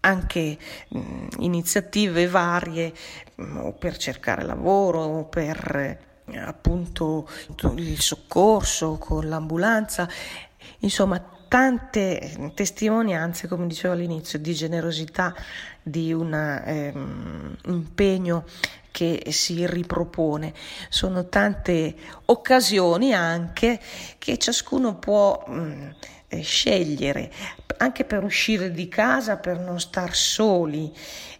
anche 0.00 0.58
mh, 0.88 1.26
iniziative 1.38 2.28
varie 2.28 2.92
mh, 3.34 3.70
per 3.78 3.96
cercare 3.96 4.44
lavoro, 4.44 5.24
per 5.24 6.04
appunto 6.34 7.28
il 7.76 8.00
soccorso 8.00 8.98
con 8.98 9.28
l'ambulanza, 9.28 10.08
insomma 10.80 11.35
tante 11.48 12.52
testimonianze, 12.54 13.48
come 13.48 13.66
dicevo 13.66 13.94
all'inizio, 13.94 14.38
di 14.38 14.54
generosità, 14.54 15.34
di 15.82 16.12
un 16.12 16.32
ehm, 16.32 17.56
impegno 17.66 18.44
che 18.90 19.24
si 19.28 19.66
ripropone. 19.66 20.54
Sono 20.88 21.28
tante 21.28 21.94
occasioni 22.26 23.12
anche 23.12 23.78
che 24.18 24.38
ciascuno 24.38 24.96
può 24.96 25.44
mh, 25.46 25.54
mm, 25.54 25.90
eh, 26.28 26.40
scegliere, 26.42 27.30
anche 27.78 28.04
per 28.04 28.24
uscire 28.24 28.70
di 28.70 28.88
casa, 28.88 29.36
per 29.36 29.58
non 29.58 29.78
star 29.80 30.14
soli, 30.14 30.92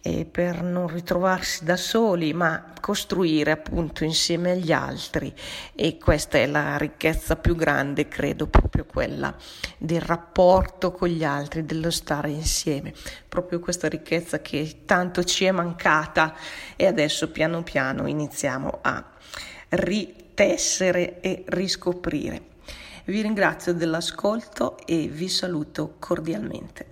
eh, 0.02 0.24
per 0.24 0.62
non 0.62 0.86
ritrovarsi 0.86 1.64
da 1.64 1.76
soli, 1.76 2.32
ma 2.32 2.72
costruire 2.80 3.50
appunto 3.50 4.04
insieme 4.04 4.52
agli 4.52 4.70
altri. 4.70 5.32
E 5.74 5.98
questa 5.98 6.38
è 6.38 6.46
la 6.46 6.76
ricchezza 6.76 7.36
più 7.36 7.56
grande, 7.56 8.06
credo, 8.06 8.46
proprio 8.46 8.84
quella 8.84 9.34
del 9.78 10.00
rapporto 10.00 10.92
con 10.92 11.08
gli 11.08 11.24
altri, 11.24 11.64
dello 11.64 11.90
stare 11.90 12.30
insieme. 12.30 12.92
Proprio 13.28 13.58
questa 13.60 13.88
ricchezza 13.88 14.40
che 14.40 14.82
tanto 14.84 15.24
ci 15.24 15.44
è 15.44 15.50
mancata 15.50 16.34
e 16.76 16.86
adesso 16.86 17.30
piano 17.30 17.62
piano 17.62 18.06
iniziamo 18.06 18.78
a 18.82 19.04
ritessere 19.70 21.20
e 21.20 21.42
riscoprire. 21.46 22.54
Vi 23.08 23.22
ringrazio 23.22 23.72
dell'ascolto 23.72 24.76
e 24.84 25.06
vi 25.06 25.28
saluto 25.28 25.94
cordialmente. 26.00 26.84